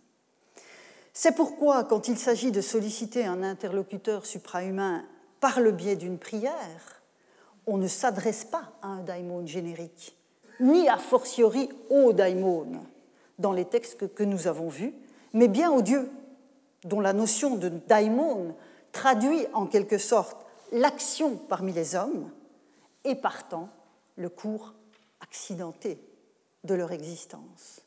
[1.13, 5.05] C'est pourquoi, quand il s'agit de solliciter un interlocuteur suprahumain
[5.41, 7.03] par le biais d'une prière,
[7.67, 10.17] on ne s'adresse pas à un daimon générique,
[10.61, 12.67] ni a fortiori au daimon
[13.39, 14.93] dans les textes que, nous avons vus,
[15.35, 16.11] mais bien au Dieu,
[16.85, 18.57] dont la notion de daimon
[18.93, 22.31] traduit en quelque sorte l'action parmi les hommes
[23.05, 23.69] et partant
[24.17, 24.75] le cours
[25.21, 25.99] accidenté
[26.63, 27.81] de leur existence.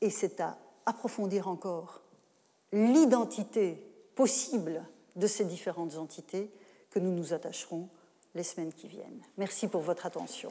[0.00, 2.02] Et c'est à approfondir encore
[2.72, 3.82] l'identité
[4.14, 4.84] possible
[5.16, 6.50] de ces différentes entités
[6.90, 7.88] que nous nous attacherons
[8.34, 9.22] les semaines qui viennent.
[9.38, 10.50] Merci pour votre attention.